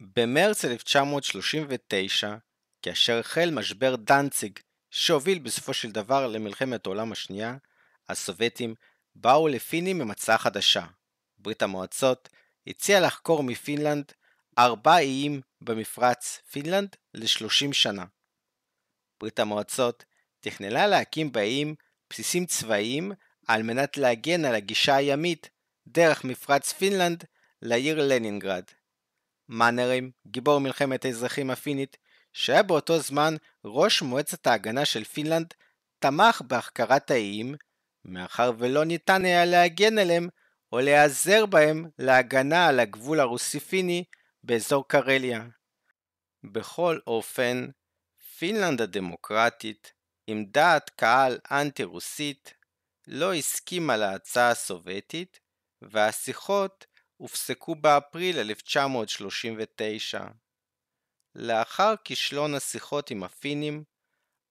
[0.00, 2.36] במרץ 1939,
[2.82, 4.58] כאשר החל משבר דנציג
[4.90, 7.56] שהוביל בסופו של דבר למלחמת העולם השנייה,
[8.08, 8.74] הסובייטים
[9.14, 10.86] באו לפינים עם הצעה חדשה.
[11.38, 12.28] ברית המועצות
[12.66, 14.12] הציעה לחקור מפינלנד
[14.58, 18.04] ארבע איים במפרץ פינלנד ל-30 שנה.
[19.20, 20.04] ברית המועצות
[20.40, 21.74] תכננה להקים באיים
[22.10, 23.12] בסיסים צבאיים
[23.46, 25.50] על מנת להגן על הגישה הימית
[25.86, 27.24] דרך מפרץ פינלנד
[27.62, 28.64] לעיר לנינגרד.
[29.48, 31.96] מאנרהיים, גיבור מלחמת האזרחים הפינית,
[32.32, 35.54] שהיה באותו זמן ראש מועצת ההגנה של פינלנד,
[35.98, 37.54] תמך בהחכרת האיים,
[38.04, 40.28] מאחר ולא ניתן היה להגן עליהם
[40.72, 44.04] או להיעזר בהם להגנה על הגבול הרוסי-פיני
[44.42, 45.44] באזור קרליה.
[46.44, 47.66] בכל אופן,
[48.38, 49.92] פינלנד הדמוקרטית,
[50.26, 52.54] עם דעת קהל אנטי-רוסית,
[53.06, 55.40] לא הסכימה להצעה הסובייטית,
[55.82, 56.86] והשיחות
[57.16, 60.24] הופסקו באפריל 1939.
[61.34, 63.84] לאחר כישלון השיחות עם הפינים,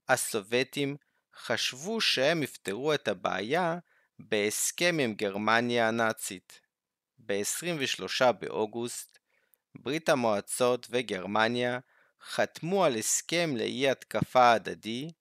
[0.07, 0.95] הסובייטים
[1.35, 3.77] חשבו שהם יפתרו את הבעיה
[4.19, 6.61] בהסכם עם גרמניה הנאצית.
[7.17, 9.19] ב-23 באוגוסט,
[9.75, 11.79] ברית המועצות וגרמניה
[12.21, 15.11] חתמו על הסכם לאי התקפה הדדי,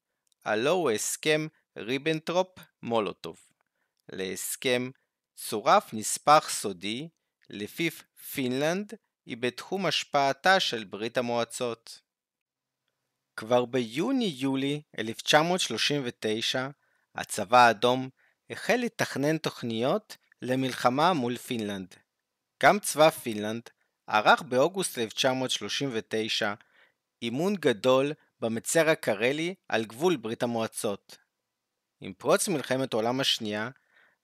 [0.44, 3.36] הלוא הוא הסכם ריבנטרופ-מולוטוב.
[4.12, 4.90] להסכם
[5.36, 7.08] צורף נספח סודי,
[7.50, 7.90] לפיו
[8.32, 8.92] פינלנד
[9.26, 12.00] היא בתחום השפעתה של ברית המועצות.
[13.36, 16.68] כבר ביוני-יולי 1939
[17.14, 18.08] הצבא האדום
[18.50, 21.94] החל לתכנן תוכניות למלחמה מול פינלנד.
[22.62, 23.62] גם צבא פינלנד
[24.06, 26.54] ערך באוגוסט 1939
[27.22, 28.12] אימון גדול
[28.44, 31.18] במצר הקרלי על גבול ברית המועצות.
[32.00, 33.70] עם פרוץ מלחמת העולם השנייה,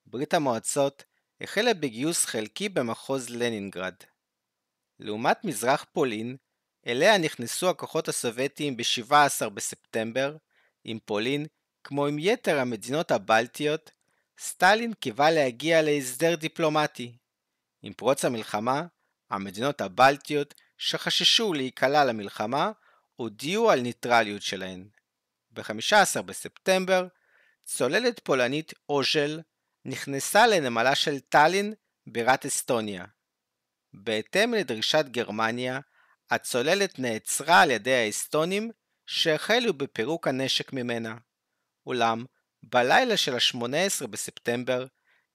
[0.06, 1.04] ברית המועצות
[1.40, 3.94] החלה בגיוס חלקי במחוז לנינגרד.
[4.98, 6.36] לעומת מזרח פולין,
[6.86, 10.36] אליה נכנסו הכוחות הסובייטיים ב-17 בספטמבר,
[10.84, 11.46] עם פולין,
[11.84, 13.90] כמו עם יתר המדינות הבלטיות,
[14.38, 17.16] סטלין קיווה להגיע להסדר דיפלומטי.
[17.82, 18.82] עם פרוץ המלחמה,
[19.30, 22.72] המדינות הבלטיות שחששו להיקלע למלחמה,
[23.20, 24.88] הודיעו על ניטרליות שלהן.
[25.50, 27.06] ב-15 בספטמבר,
[27.64, 29.40] צוללת פולנית אוז'ל
[29.84, 31.74] נכנסה לנמלה של טאלין,
[32.06, 33.04] בירת אסטוניה.
[33.92, 35.80] בהתאם לדרישת גרמניה,
[36.30, 38.70] הצוללת נעצרה על ידי האסטונים,
[39.06, 41.16] שהחלו בפירוק הנשק ממנה.
[41.86, 42.24] אולם,
[42.62, 44.86] בלילה של ה-18 בספטמבר,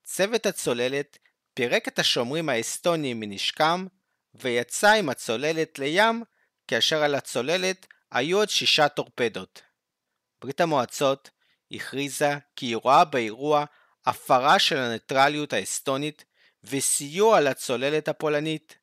[0.04, 1.18] צוות הצוללת
[1.54, 3.86] פירק את השומרים האסטוניים מנשקם,
[4.34, 6.24] ויצא עם הצוללת לים,
[6.68, 9.62] כאשר על הצוללת היו עוד שישה טורפדות.
[10.40, 11.30] ברית המועצות
[11.70, 13.64] הכריזה כי היא רואה באירוע
[14.06, 16.24] הפרה של הניטרליות האסטונית
[16.64, 18.78] וסיוע לצוללת הפולנית.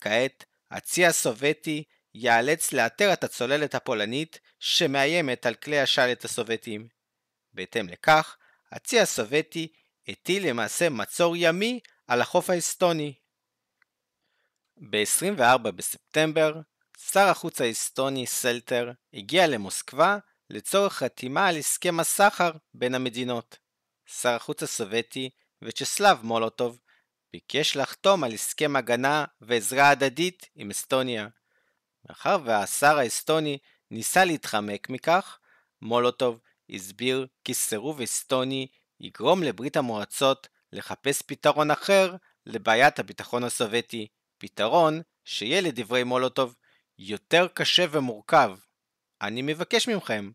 [0.00, 6.88] כעת, הצי הסובייטי ייאלץ לאתר את הצוללת הפולנית שמאיימת על כלי השלט הסובייטיים.
[7.52, 8.36] בהתאם לכך,
[8.72, 9.68] הצי הסובייטי
[10.08, 13.14] הטיל למעשה מצור ימי על החוף האסטוני.
[14.90, 16.60] ב-24 בספטמבר,
[16.98, 20.18] שר החוץ האסטוני סלטר הגיע למוסקבה
[20.50, 23.58] לצורך חתימה על הסכם הסחר בין המדינות.
[24.06, 25.30] שר החוץ הסובייטי
[25.62, 26.78] וצ'סלב מולוטוב
[27.32, 31.28] ביקש לחתום על הסכם הגנה ועזרה הדדית עם אסטוניה.
[32.08, 33.58] מאחר והשר האסטוני
[33.90, 35.38] ניסה להתחמק מכך,
[35.82, 38.66] מולוטוב הסביר כי סירוב אסטוני
[39.00, 44.06] יגרום לברית המועצות לחפש פתרון אחר לבעיית הביטחון הסובייטי,
[44.38, 46.54] פתרון שיהיה לדברי מולוטוב
[47.04, 48.56] יותר קשה ומורכב.
[49.22, 50.30] אני מבקש מכם,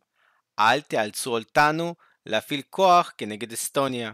[0.59, 4.11] אל תיאלצו אותנו להפעיל כוח כנגד אסטוניה.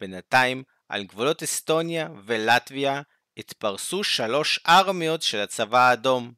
[0.00, 3.02] בינתיים, על גבולות אסטוניה ולטביה
[3.36, 6.32] התפרסו שלוש ארמיות של הצבא האדום.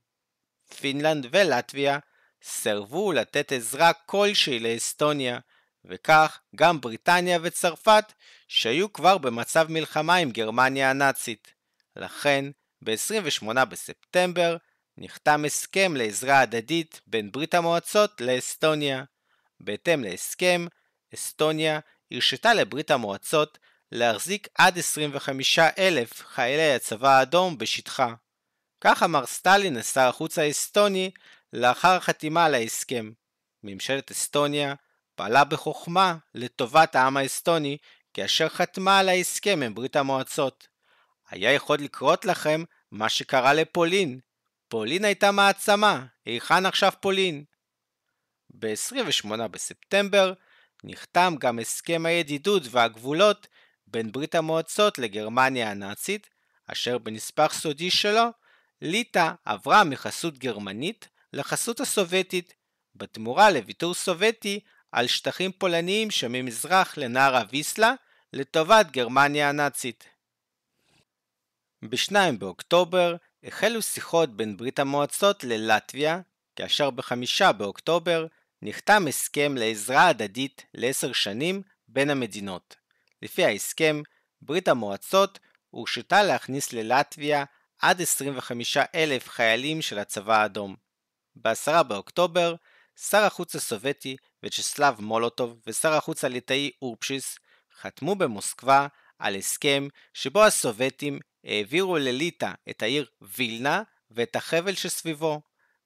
[0.80, 1.98] פינלנד ולטביה
[2.42, 5.38] סירבו לתת עזרה כלשהי לאסטוניה,
[5.84, 8.12] וכך גם בריטניה וצרפת,
[8.48, 11.54] שהיו כבר במצב מלחמה עם גרמניה הנאצית.
[11.96, 12.44] לכן,
[12.84, 14.56] ב-28 בספטמבר
[14.98, 19.04] נחתם הסכם לעזרה הדדית בין ברית המועצות לאסטוניה.
[19.60, 20.66] בהתאם להסכם,
[21.14, 21.80] אסטוניה
[22.10, 23.58] הרשתה לברית המועצות
[23.92, 28.14] להחזיק עד 25 אלף חיילי הצבא האדום בשטחה.
[28.80, 31.10] כך אמר סטלין לשר החוץ האסטוני
[31.52, 33.12] לאחר החתימה על ההסכם.
[33.62, 34.74] ממשלת אסטוניה
[35.14, 37.76] פעלה בחוכמה לטובת העם האסטוני
[38.14, 40.68] כאשר חתמה על ההסכם עם ברית המועצות.
[41.30, 44.20] היה יכול לקרות לכם מה שקרה לפולין.
[44.68, 47.44] פולין הייתה מעצמה, היכן עכשיו פולין?
[48.50, 50.32] ב-28 בספטמבר
[50.84, 53.46] נחתם גם הסכם הידידות והגבולות
[53.86, 56.30] בין ברית המועצות לגרמניה הנאצית,
[56.66, 58.24] אשר בנספח סודי שלו,
[58.82, 62.54] ליטא עברה מחסות גרמנית לחסות הסובייטית,
[62.94, 64.60] בתמורה לוויתור סובייטי
[64.92, 67.94] על שטחים פולניים שממזרח לנהר הוויסלה
[68.32, 70.08] לטובת גרמניה הנאצית.
[71.82, 76.20] ב-2 באוקטובר החלו שיחות בין ברית המועצות ללטביה,
[76.56, 78.26] כאשר ב-5 באוקטובר
[78.62, 82.76] נחתם הסכם לעזרה הדדית לעשר שנים בין המדינות.
[83.22, 84.02] לפי ההסכם,
[84.42, 85.38] ברית המועצות
[85.70, 87.44] הורשתה להכניס ללטביה
[87.78, 90.76] עד 25 אלף חיילים של הצבא האדום.
[91.36, 92.54] ב-10 באוקטובר,
[92.96, 97.38] שר החוץ הסובייטי וצ'סלב מולוטוב ושר החוץ הליטאי אורפשיס
[97.80, 98.86] חתמו במוסקבה
[99.18, 105.40] על הסכם שבו הסובייטים העבירו לליטא את העיר וילנה ואת החבל שסביבו.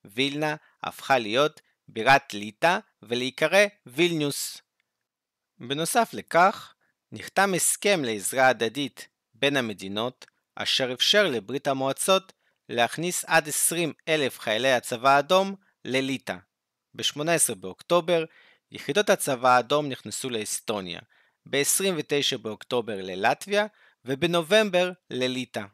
[0.04, 4.62] וילנה הפכה להיות בירת ליטא ולהיקרא וילניוס.
[5.58, 6.74] בנוסף לכך,
[7.12, 12.32] נחתם הסכם לעזרה הדדית בין המדינות, אשר אפשר לברית המועצות
[12.68, 16.36] להכניס עד 20 אלף חיילי הצבא האדום לליטא.
[16.94, 18.24] ב-18 באוקטובר,
[18.70, 21.00] יחידות הצבא האדום נכנסו לאסטוניה,
[21.46, 23.66] ב-29 באוקטובר ללטביה,
[24.08, 25.64] ובנובמבר לליטא.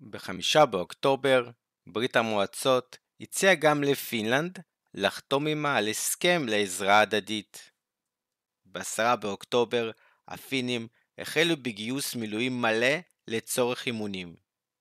[0.00, 1.50] ב-5 באוקטובר,
[1.86, 4.58] ברית המועצות הציעה גם לפינלנד
[4.94, 7.70] לחתום עמה על הסכם לעזרה הדדית.
[8.64, 9.90] ב-10 באוקטובר
[10.28, 12.96] הפינים החלו בגיוס מילואים מלא
[13.28, 14.36] לצורך אימונים.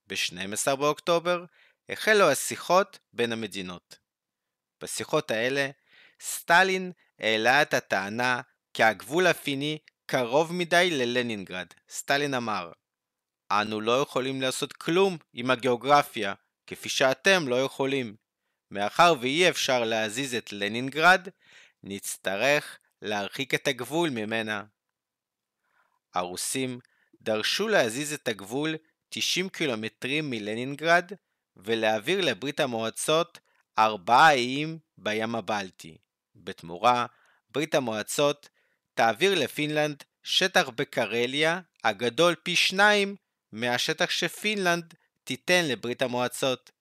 [0.07, 1.45] ב-12 באוקטובר
[1.89, 3.99] החלו השיחות בין המדינות.
[4.81, 5.69] בשיחות האלה,
[6.21, 8.41] סטלין העלה את הטענה
[8.73, 9.77] כי הגבול הפיני
[10.11, 11.67] קרוב מדי ללנינגרד.
[11.89, 12.71] סטלין אמר,
[13.51, 16.33] אנו לא יכולים לעשות כלום עם הגיאוגרפיה,
[16.67, 18.15] כפי שאתם לא יכולים.
[18.71, 21.27] מאחר ואי אפשר להזיז את לנינגרד,
[21.83, 24.63] נצטרך להרחיק את הגבול ממנה.
[26.13, 26.79] הרוסים
[27.21, 28.75] דרשו להזיז את הגבול
[29.09, 31.11] 90 קילומטרים מלנינגרד
[31.55, 33.39] ולהעביר לברית המועצות
[33.77, 35.97] ארבעה איים בים הבלטי.
[36.35, 37.05] בתמורה,
[37.49, 38.49] ברית המועצות
[38.93, 43.15] תעביר לפינלנד שטח בקרליה הגדול פי שניים
[43.51, 46.71] מהשטח שפינלנד תיתן לברית המועצות.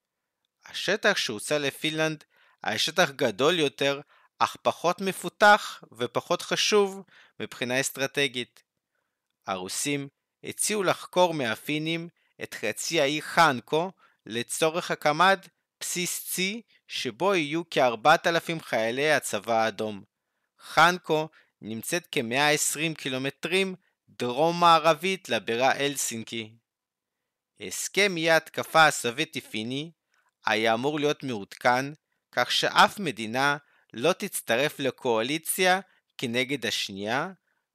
[0.65, 2.23] השטח שהוצע לפינלנד
[2.63, 4.01] היה שטח גדול יותר,
[4.39, 7.03] אך פחות מפותח ופחות חשוב
[7.39, 8.63] מבחינה אסטרטגית.
[9.47, 10.07] הרוסים
[10.43, 12.09] הציעו לחקור מהפינים
[12.43, 13.91] את חצי האי חנקו
[14.25, 15.47] לצורך הקמת
[15.79, 20.03] בסיס צי שבו יהיו כ-4,000 חיילי הצבא האדום.
[20.59, 21.29] חנקו
[21.61, 23.75] נמצאת כ-120 קילומטרים
[24.09, 26.51] דרום-מערבית לבירה אלסינקי.
[27.59, 29.91] הסכם אי ההתקפה הסובייטי-פיני
[30.45, 31.85] היה אמור להיות מעודכן,
[32.31, 33.57] כך שאף מדינה
[33.93, 35.79] לא תצטרף לקואליציה
[36.17, 37.31] כנגד השנייה,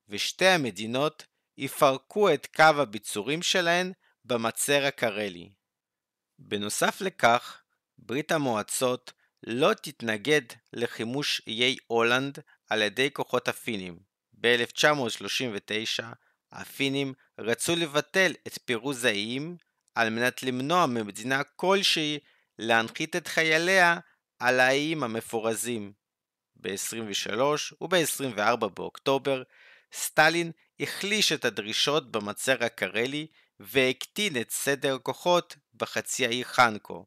[0.09, 1.27] ושתי המדינות
[1.59, 3.93] יפרקו את קו הביצורים שלהן
[4.25, 5.53] במצר הקרלי.
[6.39, 7.63] בנוסף לכך,
[7.99, 9.13] ברית המועצות
[9.47, 10.43] לא תתנגד
[10.73, 12.39] לחימוש איי הולנד
[12.71, 13.99] על ידי כוחות הפינים.
[14.33, 16.05] ב-1939
[16.53, 19.57] הפינים רצו לבטל את פירוז האיים
[19.95, 22.19] על מנת למנוע ממדינה כלשהי
[22.59, 23.99] להנחית את חייליה
[24.39, 25.93] על האיים המפורזים.
[26.57, 27.41] ב-23
[27.81, 29.43] וב-24 באוקטובר
[29.93, 33.27] סטלין החליש את הדרישות במצר הקרלי
[33.61, 37.07] והקטין את סדר כוחות בחצי האי חנקו.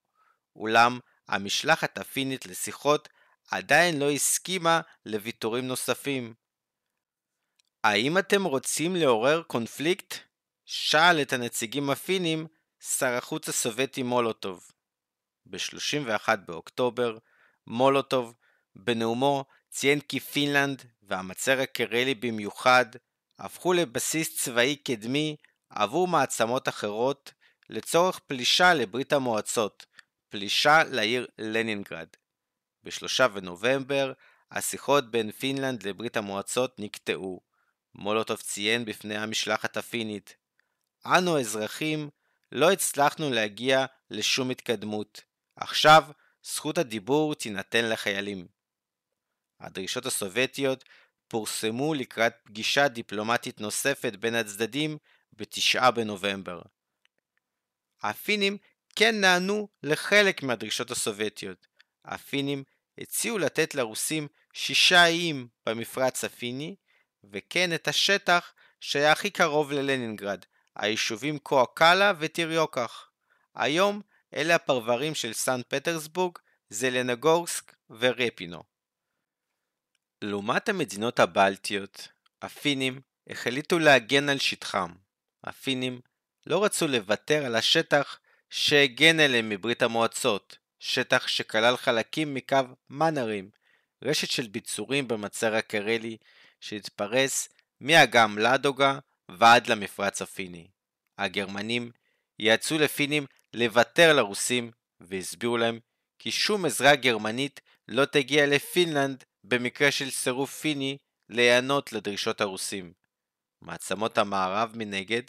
[0.55, 3.09] אולם המשלחת הפינית לשיחות
[3.51, 6.33] עדיין לא הסכימה לוויתורים נוספים.
[7.83, 10.15] האם אתם רוצים לעורר קונפליקט?
[10.65, 12.47] שאל את הנציגים הפינים
[12.79, 14.71] שר החוץ הסובייטי מולוטוב.
[15.45, 17.17] ב-31 באוקטובר,
[17.67, 18.35] מולוטוב,
[18.75, 22.85] בנאומו, ציין כי פינלנד, והמצר הקרלי במיוחד,
[23.39, 25.35] הפכו לבסיס צבאי קדמי
[25.69, 27.33] עבור מעצמות אחרות
[27.69, 29.85] לצורך פלישה לברית המועצות,
[30.29, 32.07] פלישה לעיר לנינגרד.
[32.83, 34.13] ב-3 בנובמבר,
[34.51, 37.41] השיחות בין פינלנד לברית המועצות נקטעו.
[37.95, 40.35] מולוטוב ציין בפני המשלחת הפינית
[41.05, 42.09] אנו האזרחים
[42.51, 45.21] לא הצלחנו להגיע לשום התקדמות.
[45.55, 46.03] עכשיו
[46.43, 48.47] זכות הדיבור תינתן לחיילים.
[49.59, 50.83] הדרישות הסובייטיות
[51.27, 54.97] פורסמו לקראת פגישה דיפלומטית נוספת בין הצדדים
[55.33, 56.61] ב-9 בנובמבר.
[58.01, 58.57] הפינים
[58.95, 61.67] כן נענו לחלק מהדרישות הסובייטיות.
[62.05, 62.63] הפינים
[62.97, 66.75] הציעו לתת לרוסים שישה איים במפרץ הפיני,
[67.23, 73.09] וכן את השטח שהיה הכי קרוב ללנינגרד, היישובים קואקלה וטיריוקח.
[73.55, 74.01] היום
[74.33, 76.37] אלה הפרברים של סן פטרסבורג,
[76.69, 78.63] זלנגורסק ורפינו.
[80.21, 82.07] לעומת המדינות הבלטיות,
[82.41, 84.91] הפינים החליטו להגן על שטחם.
[85.43, 86.01] הפינים
[86.45, 88.19] לא רצו לוותר על השטח
[88.49, 92.57] שהגן אליהם מברית המועצות, שטח שכלל חלקים מקו
[92.89, 93.49] מאנרים,
[94.03, 96.17] רשת של ביצורים במצר הקרלי
[96.61, 97.49] שהתפרס
[97.81, 100.67] מאגם לאדוגה ועד למפרץ הפיני.
[101.17, 101.91] הגרמנים
[102.39, 105.79] יעצו לפינים לוותר לרוסים והסבירו להם
[106.19, 110.97] כי שום עזרה גרמנית לא תגיע לפינלנד במקרה של סירוב פיני
[111.29, 112.93] להיענות לדרישות הרוסים.
[113.61, 115.21] מעצמות המערב מנגד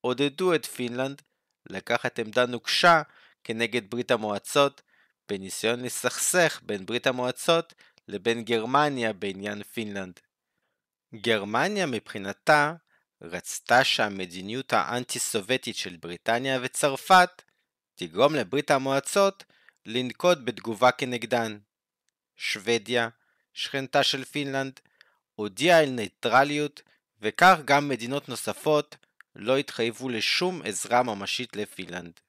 [0.00, 1.22] עודדו את פינלנד
[1.70, 3.02] לקחת עמדה נוקשה
[3.44, 4.82] כנגד ברית המועצות
[5.28, 7.74] בניסיון לסכסך בין ברית המועצות
[8.08, 10.20] לבין גרמניה בעניין פינלנד.
[11.14, 12.74] גרמניה מבחינתה
[13.22, 17.42] רצתה שהמדיניות האנטי-סובייטית של בריטניה וצרפת
[17.94, 19.44] תגרום לברית המועצות
[19.86, 21.58] לנקוט בתגובה כנגדן.
[22.36, 23.08] שוודיה,
[23.52, 24.80] שכנתה של פינלנד,
[25.34, 26.82] הודיעה על ניטרליות
[27.20, 28.96] וכך גם מדינות נוספות
[29.38, 32.20] לא התחייבו לשום עזרה ממשית לפינלנד.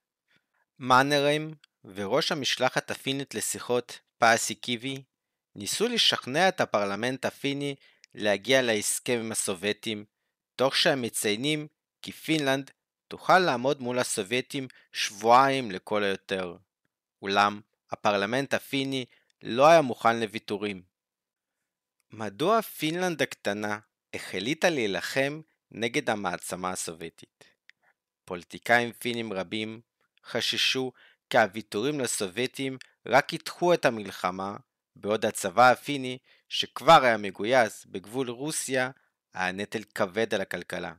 [0.80, 5.04] מאנרהיים וראש המשלחת הפינית לשיחות פאסיקיבי
[5.56, 7.76] ניסו לשכנע את הפרלמנט הפיני
[8.16, 10.06] להגיע להסכם עם הסובייטים,
[10.56, 11.68] תוך שהם מציינים
[12.02, 12.72] כי פינלנד
[13.08, 16.58] תוכל לעמוד מול הסובייטים שבועיים לכל היותר.
[17.22, 19.06] אולם הפרלמנט הפיני
[19.42, 20.82] לא היה מוכן לוויתורים.
[22.12, 23.80] מדוע פינלנד הקטנה
[24.14, 25.42] החליטה להילחם
[25.72, 27.44] נגד המעצמה הסובייטית?
[28.26, 29.82] פוליטיקאים פינים רבים
[30.26, 30.92] חששו
[31.30, 34.58] כי הוויתורים לסובייטים רק ידחו את המלחמה,
[34.96, 36.18] בעוד הצבא הפיני,
[36.50, 38.92] שכבר היה מגויס בגבול רוסיה,
[39.34, 40.94] היה נטל כבד על הכלכלה.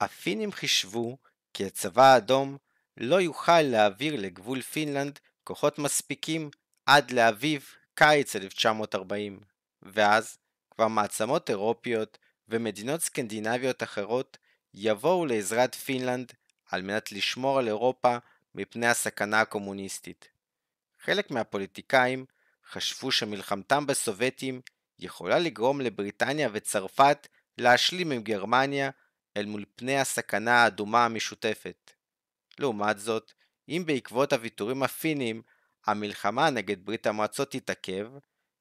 [0.00, 1.18] הפינים חישבו
[1.54, 2.56] כי הצבא האדום
[2.96, 6.50] לא יוכל להעביר לגבול פינלנד כוחות מספיקים
[6.86, 9.40] עד לאביב קיץ 1940,
[9.82, 10.38] ואז
[10.70, 12.18] כבר מעצמות אירופיות
[12.50, 14.38] ומדינות סקנדינביות אחרות
[14.74, 16.32] יבואו לעזרת פינלנד
[16.70, 18.16] על מנת לשמור על אירופה
[18.54, 20.28] מפני הסכנה הקומוניסטית.
[21.02, 22.24] חלק מהפוליטיקאים
[22.70, 24.60] חשבו שמלחמתם בסובייטים
[24.98, 27.28] יכולה לגרום לבריטניה וצרפת
[27.58, 28.90] להשלים עם גרמניה
[29.36, 31.90] אל מול פני הסכנה האדומה המשותפת.
[32.58, 33.32] לעומת זאת,
[33.68, 35.42] אם בעקבות הוויתורים הפינים
[35.86, 38.08] המלחמה נגד ברית המועצות תתעכב,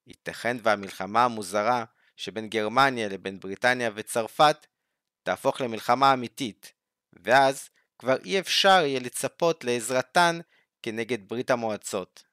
[0.08, 1.86] ייתכן והמלחמה המוזרה
[2.20, 4.68] שבין גרמניה לבין בריטניה וצרפת
[5.24, 6.74] תהפוך למלחמה אמיתית,
[7.14, 10.40] ואז כבר אי אפשר יהיה לצפות לעזרתן
[10.82, 12.24] כנגד ברית המועצות.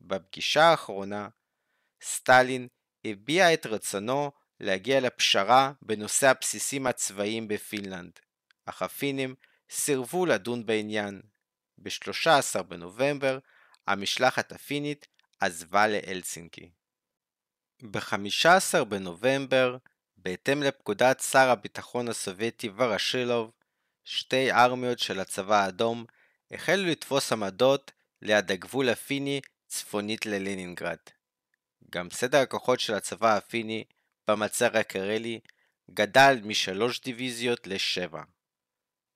[0.00, 1.28] בפגישה האחרונה,
[2.02, 2.68] סטלין
[3.04, 4.30] הביע את רצונו
[4.60, 8.12] להגיע לפשרה בנושא הבסיסים הצבאיים בפינלנד,
[8.64, 9.34] אך הפינים
[9.70, 11.22] סירבו לדון בעניין.
[11.78, 13.38] ב-13 בנובמבר
[13.86, 15.06] המשלחת הפינית
[15.40, 16.70] עזבה להלסינקי.
[17.90, 19.76] ב-15 בנובמבר,
[20.16, 23.50] בהתאם לפקודת שר הביטחון הסובייטי וורושילוב,
[24.04, 26.04] שתי ארמיות של הצבא האדום
[26.50, 30.96] החלו לתפוס עמדות ליד הגבול הפיני צפונית ללנינגרד.
[31.90, 33.84] גם סדר הכוחות של הצבא הפיני
[34.28, 35.40] במצר הקרלי
[35.90, 38.22] גדל משלוש דיוויזיות לשבע.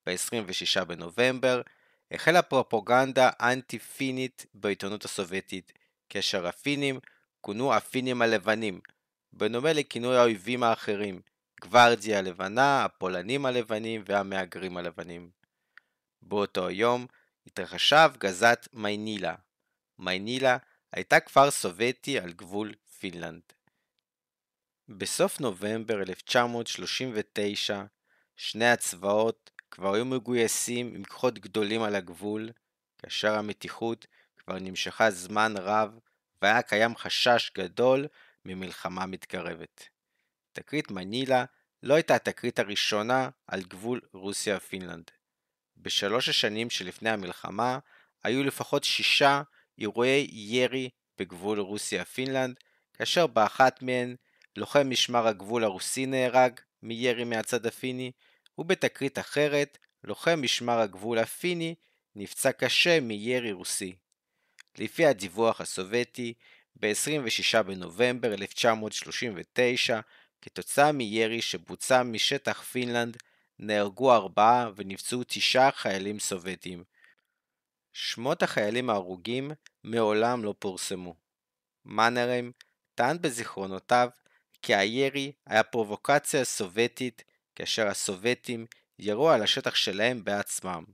[0.07, 1.63] ב-26 בנובמבר
[2.11, 5.73] החלה פרופוגנדה אנטי-פינית בעיתונות הסובייטית,
[6.09, 7.01] כאשר הפינים
[7.49, 8.81] כונו הפינים הלבנים,
[9.33, 11.21] בנומה לכינוי האויבים האחרים,
[11.61, 15.31] גוורדיה הלבנה, הפולנים הלבנים והמהגרים הלבנים.
[16.23, 17.07] באותו יום
[17.47, 19.35] התרחשה הפגזת מיינילה.
[19.99, 20.57] מיינילה
[20.93, 23.43] הייתה כפר סובייטי על גבול פינלנד.
[24.89, 27.83] בסוף נובמבר 1939
[28.37, 32.51] שני הצבאות כבר היו מגויסים עם כוחות גדולים על הגבול,
[32.99, 35.99] כאשר המתיחות כבר נמשכה זמן רב
[36.43, 38.07] והיה קיים חשש גדול
[38.45, 39.89] ממלחמה מתקרבת.
[40.53, 41.45] תקרית מנילה
[41.83, 45.11] לא הייתה התקרית הראשונה על גבול רוסיה-פינלנד.
[45.77, 47.79] בשלוש השנים שלפני המלחמה
[48.25, 49.43] היו לפחות שישה
[49.79, 52.57] אירועי ירי בגבול רוסיה-פינלנד,
[52.93, 54.17] כאשר באחת מהן
[54.57, 58.13] לוחם משמר הגבול הרוסי נהרג מירי מהצד הפיני,
[58.59, 61.75] ובתקרית אחרת לוחם משמר הגבול הפיני
[62.15, 63.97] נפצע קשה מירי רוסי.
[64.79, 66.35] לפי הדיווח הסובייטי,
[66.77, 70.01] ב-26 בנובמבר 1939,
[70.43, 73.17] כתוצאה מירי שבוצע משטח פינלנד,
[73.59, 76.85] נהרגו ארבעה ונפצעו תשעה חיילים סובייטים.
[77.93, 79.51] שמות החיילים ההרוגים
[79.85, 81.15] מעולם לא פורסמו.
[81.85, 82.51] מאנרם
[82.95, 84.09] טען בזיכרונותיו
[84.63, 87.25] כי הירי היה פרובוקציה סובייטית
[87.55, 88.67] כאשר הסובייטים
[88.99, 90.85] ירו על השטח שלהם בעצמם.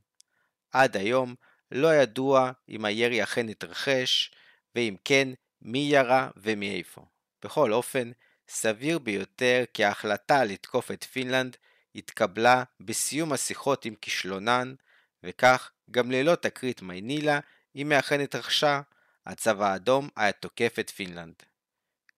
[0.73, 1.35] עד היום
[1.71, 4.31] לא ידוע אם הירי אכן התרחש,
[4.75, 5.29] ואם כן,
[5.63, 7.05] מי ירה ומאיפה.
[7.45, 8.11] בכל אופן,
[8.49, 11.57] סביר ביותר כי ההחלטה לתקוף את פינלנד
[11.95, 14.75] התקבלה בסיום השיחות עם כישלונן,
[15.23, 17.41] וכך גם ללא תקרית מיינילה,
[17.77, 18.81] אם היא אכן התרחשה,
[19.27, 21.35] הצבא האדום היה תוקף את פינלנד.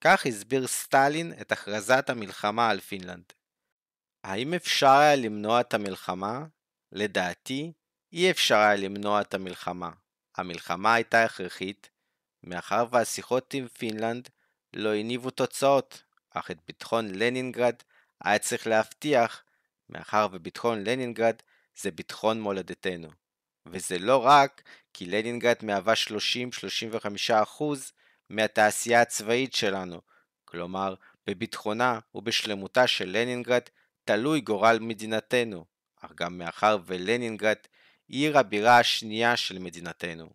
[0.01, 3.33] כך הסביר סטלין את הכרזת המלחמה על פינלנד.
[4.23, 6.45] האם אפשר היה למנוע את המלחמה?
[6.91, 7.71] לדעתי,
[8.13, 9.89] אי אפשר היה למנוע את המלחמה.
[10.35, 11.89] המלחמה הייתה הכרחית,
[12.43, 14.29] מאחר והשיחות עם פינלנד
[14.73, 17.75] לא הניבו תוצאות, אך את ביטחון לנינגרד
[18.23, 19.43] היה צריך להבטיח,
[19.89, 21.35] מאחר וביטחון לנינגרד
[21.77, 23.09] זה ביטחון מולדתנו.
[23.65, 24.61] וזה לא רק
[24.93, 25.93] כי לנינגרד מהווה
[27.59, 27.63] 30-35%
[28.29, 30.01] מהתעשייה הצבאית שלנו,
[30.45, 30.95] כלומר,
[31.27, 33.61] בביטחונה ובשלמותה של לנינגרד
[34.03, 35.65] תלוי גורל מדינתנו,
[36.01, 37.57] אך גם מאחר ולנינגרד
[38.07, 40.29] עיר הבירה השנייה של מדינתנו.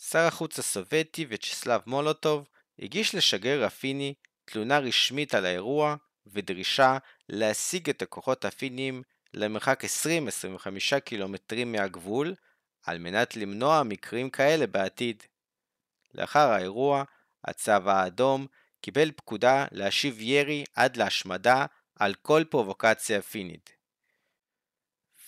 [0.00, 2.48] שר החוץ הסובייטי וצ'סלב מולוטוב
[2.78, 5.96] הגיש לשגריר הפיני תלונה רשמית על האירוע
[6.26, 6.98] ודרישה
[7.28, 9.02] להשיג את הכוחות הפינים
[9.34, 12.34] למרחק 20-25 קילומטרים מהגבול
[12.82, 15.22] על מנת למנוע מקרים כאלה בעתיד.
[16.14, 17.04] לאחר האירוע,
[17.44, 18.46] הצבא האדום
[18.80, 23.70] קיבל פקודה להשיב ירי עד להשמדה על כל פרובוקציה פינית.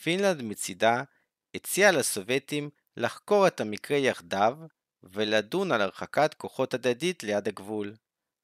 [0.03, 1.03] פינלנד מצידה
[1.55, 4.59] הציעה לסובייטים לחקור את המקרה יחדיו
[5.03, 7.95] ולדון על הרחקת כוחות הדדית ליד הגבול.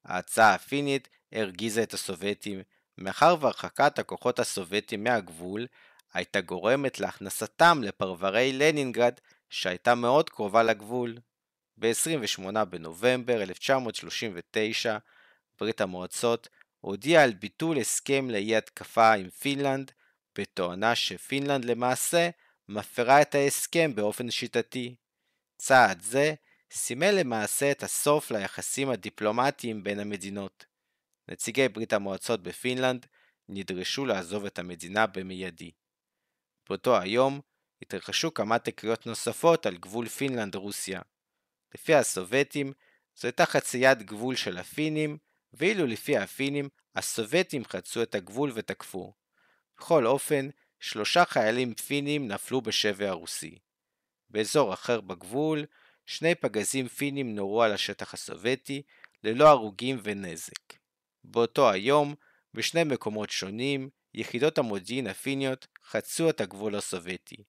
[0.05, 2.63] ההצעה הפינית הרגיזה את הסובייטים,
[2.99, 5.67] מאחר והרחקת הכוחות הסובייטים מהגבול
[6.15, 9.15] הייתה גורמת להכנסתם לפרברי לנינגרד
[9.51, 11.19] שהייתה מאוד קרובה לגבול.
[11.77, 14.99] ב-28 בנובמבר 1939
[15.61, 16.49] ברית המועצות
[16.81, 19.93] הודיעה על ביטול הסכם לאי התקפה עם פינלנד,
[20.39, 22.31] בתואנה שפינלנד למעשה
[22.71, 24.95] מפרה את ההסכם באופן שיטתי.
[25.59, 26.35] צעד זה
[26.73, 30.67] סימל למעשה את הסוף ליחסים הדיפלומטיים בין המדינות.
[31.29, 33.07] נציגי ברית המועצות בפינלנד
[33.49, 35.71] נדרשו לעזוב את המדינה במיידי.
[36.69, 37.41] באותו היום
[37.83, 41.01] התרחשו כמה תקריות נוספות על גבול פינלנד-רוסיה.
[41.75, 42.73] לפי הסובייטים,
[43.17, 45.19] זו הייתה חציית גבול של הפינים,
[45.53, 49.13] ואילו לפי הפינים, הסובייטים חצו את הגבול ותקפו.
[49.79, 50.49] בכל אופן,
[50.81, 53.59] שלושה חיילים פינים נפלו בשבי הרוסי.
[54.31, 55.67] באזור אחר בגבול,
[56.07, 58.83] שני פגזים פינים נורו על השטח הסובייטי,
[59.25, 60.75] ללא הרוגים ונזק.
[61.25, 62.15] באותו היום,
[62.55, 67.45] בשני מקומות שונים, יחידות המודיעין הפיניות חצו את הגבול הסובייטי.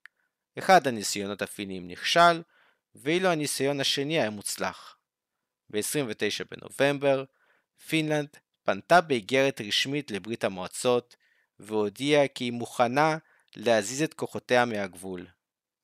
[0.60, 2.42] אחד הניסיונות הפינים נכשל,
[2.96, 4.98] ואילו הניסיון השני היה מוצלח.
[5.70, 7.24] ב-29 בנובמבר,
[7.88, 8.30] פינלנד
[8.64, 11.16] פנתה באיגרת רשמית לברית המועצות
[11.62, 13.18] והודיעה כי היא מוכנה
[13.55, 15.28] להזיז את כוחותיה מהגבול.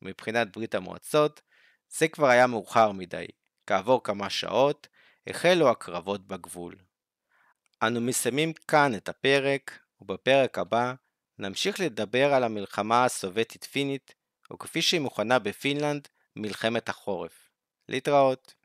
[0.01, 1.41] מבחינת ברית המועצות,
[1.89, 3.25] זה כבר היה מאוחר מדי.
[3.67, 4.87] כעבור כמה שעות,
[5.27, 6.75] החלו הקרבות בגבול.
[7.83, 10.93] אנו מסיימים כאן את הפרק, ובפרק הבא
[11.39, 14.13] נמשיך לדבר על המלחמה הסובייטית-פינית,
[14.51, 17.49] או כפי שהיא מוכנה בפינלנד, מלחמת החורף.
[17.89, 18.56] להתראות.